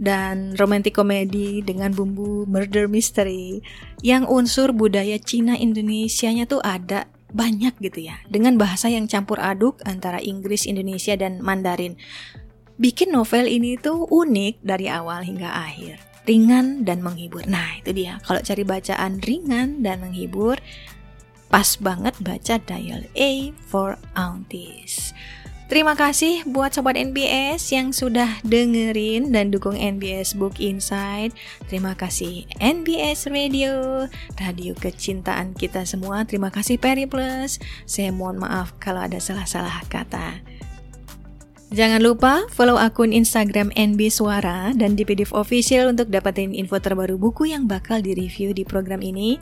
dan 0.00 0.56
romantic 0.56 0.96
komedi 0.96 1.60
dengan 1.60 1.92
bumbu 1.92 2.48
murder 2.48 2.88
mystery 2.88 3.60
yang 4.00 4.24
unsur 4.24 4.72
budaya 4.72 5.20
Cina 5.20 5.54
Indonesia-nya 5.60 6.48
tuh 6.48 6.64
ada 6.64 7.04
banyak 7.30 7.78
gitu 7.78 8.10
ya 8.10 8.18
dengan 8.26 8.56
bahasa 8.56 8.88
yang 8.90 9.06
campur 9.06 9.38
aduk 9.38 9.78
antara 9.84 10.18
Inggris, 10.18 10.64
Indonesia 10.64 11.14
dan 11.14 11.44
Mandarin. 11.44 11.94
Bikin 12.80 13.12
novel 13.12 13.44
ini 13.44 13.76
tuh 13.76 14.08
unik 14.08 14.64
dari 14.64 14.88
awal 14.88 15.20
hingga 15.22 15.52
akhir 15.52 16.10
ringan 16.28 16.84
dan 16.84 17.00
menghibur. 17.00 17.42
Nah, 17.48 17.80
itu 17.80 17.90
dia. 17.90 18.20
Kalau 18.22 18.38
cari 18.38 18.62
bacaan 18.62 19.18
ringan 19.24 19.82
dan 19.82 19.98
menghibur, 20.04 20.60
pas 21.50 21.74
banget 21.80 22.14
baca 22.22 22.54
Dial 22.62 23.02
A 23.18 23.32
for 23.66 23.98
Aunties. 24.14 25.10
Terima 25.70 25.94
kasih 25.94 26.42
buat 26.50 26.74
sobat 26.74 26.98
NBS 26.98 27.70
yang 27.70 27.94
sudah 27.94 28.42
dengerin 28.42 29.30
dan 29.30 29.54
dukung 29.54 29.78
NBS 29.78 30.34
Book 30.34 30.58
Insight. 30.58 31.30
Terima 31.70 31.94
kasih 31.94 32.42
NBS 32.58 33.30
Radio, 33.30 34.02
radio 34.34 34.74
kecintaan 34.74 35.54
kita 35.54 35.86
semua. 35.86 36.26
Terima 36.26 36.50
kasih 36.50 36.74
Peri 36.74 37.06
Plus. 37.06 37.62
Saya 37.86 38.10
mohon 38.10 38.42
maaf 38.42 38.74
kalau 38.82 39.06
ada 39.06 39.22
salah-salah 39.22 39.86
kata. 39.86 40.42
Jangan 41.70 42.02
lupa 42.02 42.50
follow 42.50 42.74
akun 42.74 43.14
Instagram 43.14 43.70
NB 43.78 44.10
Suara 44.10 44.74
dan 44.74 44.98
DPDIV 44.98 45.30
Official 45.30 45.94
untuk 45.94 46.10
dapetin 46.10 46.50
info 46.50 46.82
terbaru 46.82 47.14
buku 47.14 47.46
yang 47.46 47.70
bakal 47.70 48.02
direview 48.02 48.50
di 48.50 48.66
program 48.66 49.06
ini. 49.06 49.38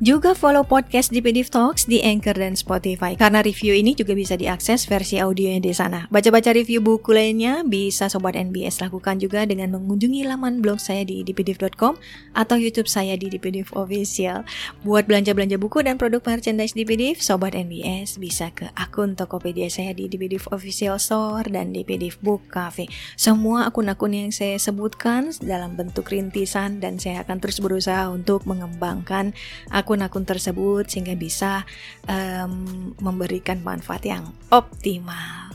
Juga 0.00 0.32
follow 0.32 0.64
podcast 0.64 1.12
di 1.12 1.20
PDF 1.20 1.52
Talks 1.52 1.84
di 1.84 2.00
Anchor 2.00 2.32
dan 2.32 2.56
Spotify 2.56 3.12
karena 3.20 3.44
review 3.44 3.76
ini 3.76 3.92
juga 3.92 4.16
bisa 4.16 4.32
diakses 4.32 4.88
versi 4.88 5.20
audionya 5.20 5.60
di 5.60 5.76
sana. 5.76 6.08
Baca-baca 6.08 6.56
review 6.56 6.80
buku 6.80 7.12
lainnya 7.12 7.60
bisa 7.68 8.08
Sobat 8.08 8.32
NBS 8.32 8.80
lakukan 8.80 9.20
juga 9.20 9.44
dengan 9.44 9.76
mengunjungi 9.76 10.24
laman 10.24 10.64
blog 10.64 10.80
saya 10.80 11.04
di 11.04 11.20
dpdiv.com 11.20 12.00
atau 12.32 12.56
YouTube 12.56 12.88
saya 12.88 13.12
di 13.20 13.28
dpdiv 13.28 13.76
official. 13.76 14.40
Buat 14.88 15.04
belanja-belanja 15.04 15.60
buku 15.60 15.84
dan 15.84 16.00
produk 16.00 16.24
merchandise 16.24 16.72
dpdiv, 16.72 17.20
Sobat 17.20 17.52
NBS 17.52 18.16
bisa 18.16 18.48
ke 18.56 18.72
akun 18.80 19.20
Tokopedia 19.20 19.68
saya 19.68 19.92
di 19.92 20.08
dpdiv 20.08 20.48
official 20.48 20.96
store 20.96 21.44
dan 21.52 21.76
dpdiv 21.76 22.16
book 22.24 22.48
cafe. 22.48 22.88
Semua 23.20 23.68
akun-akun 23.68 24.16
yang 24.16 24.32
saya 24.32 24.56
sebutkan 24.56 25.28
dalam 25.44 25.76
bentuk 25.76 26.08
rintisan 26.08 26.80
dan 26.80 26.96
saya 26.96 27.20
akan 27.20 27.36
terus 27.36 27.60
berusaha 27.60 28.08
untuk 28.08 28.48
mengembangkan 28.48 29.36
akun 29.68 29.89
akun-akun 29.90 30.22
tersebut 30.22 30.86
sehingga 30.86 31.18
bisa 31.18 31.66
um, 32.06 32.94
memberikan 33.02 33.58
manfaat 33.66 34.06
yang 34.06 34.30
optimal. 34.54 35.50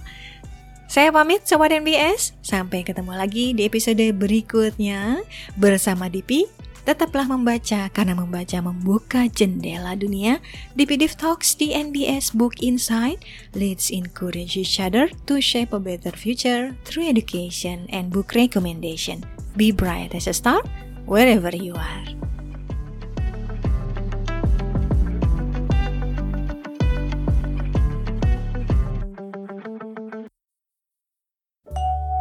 Saya 0.91 1.15
pamit 1.15 1.47
Sobat 1.47 1.71
NBS, 1.71 2.35
sampai 2.43 2.83
ketemu 2.83 3.15
lagi 3.15 3.55
di 3.55 3.63
episode 3.63 4.03
berikutnya 4.11 5.23
bersama 5.55 6.11
Dipi 6.11 6.65
Tetaplah 6.85 7.25
membaca 7.25 7.89
karena 7.89 8.13
membaca 8.13 8.61
membuka 8.61 9.25
jendela 9.25 9.97
dunia. 9.97 10.37
Di 10.77 10.85
PDF 10.85 11.17
Talks 11.17 11.57
di 11.57 11.73
NBS 11.73 12.37
Book 12.37 12.61
Insight, 12.61 13.25
let's 13.57 13.89
encourage 13.89 14.53
each 14.53 14.77
other 14.77 15.09
to 15.25 15.41
shape 15.41 15.73
a 15.73 15.81
better 15.81 16.13
future 16.13 16.77
through 16.85 17.09
education 17.09 17.89
and 17.89 18.13
book 18.13 18.37
recommendation. 18.37 19.25
Be 19.57 19.73
bright 19.73 20.13
as 20.13 20.29
a 20.29 20.35
star 20.37 20.61
wherever 21.09 21.49
you 21.49 21.73
are. 21.73 22.34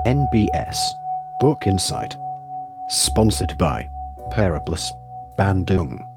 NBS 0.06 0.76
Book 1.40 1.66
Insight. 1.66 2.16
Sponsored 2.88 3.56
by 3.56 3.88
Paraplus 4.30 4.92
Bandung. 5.38 6.13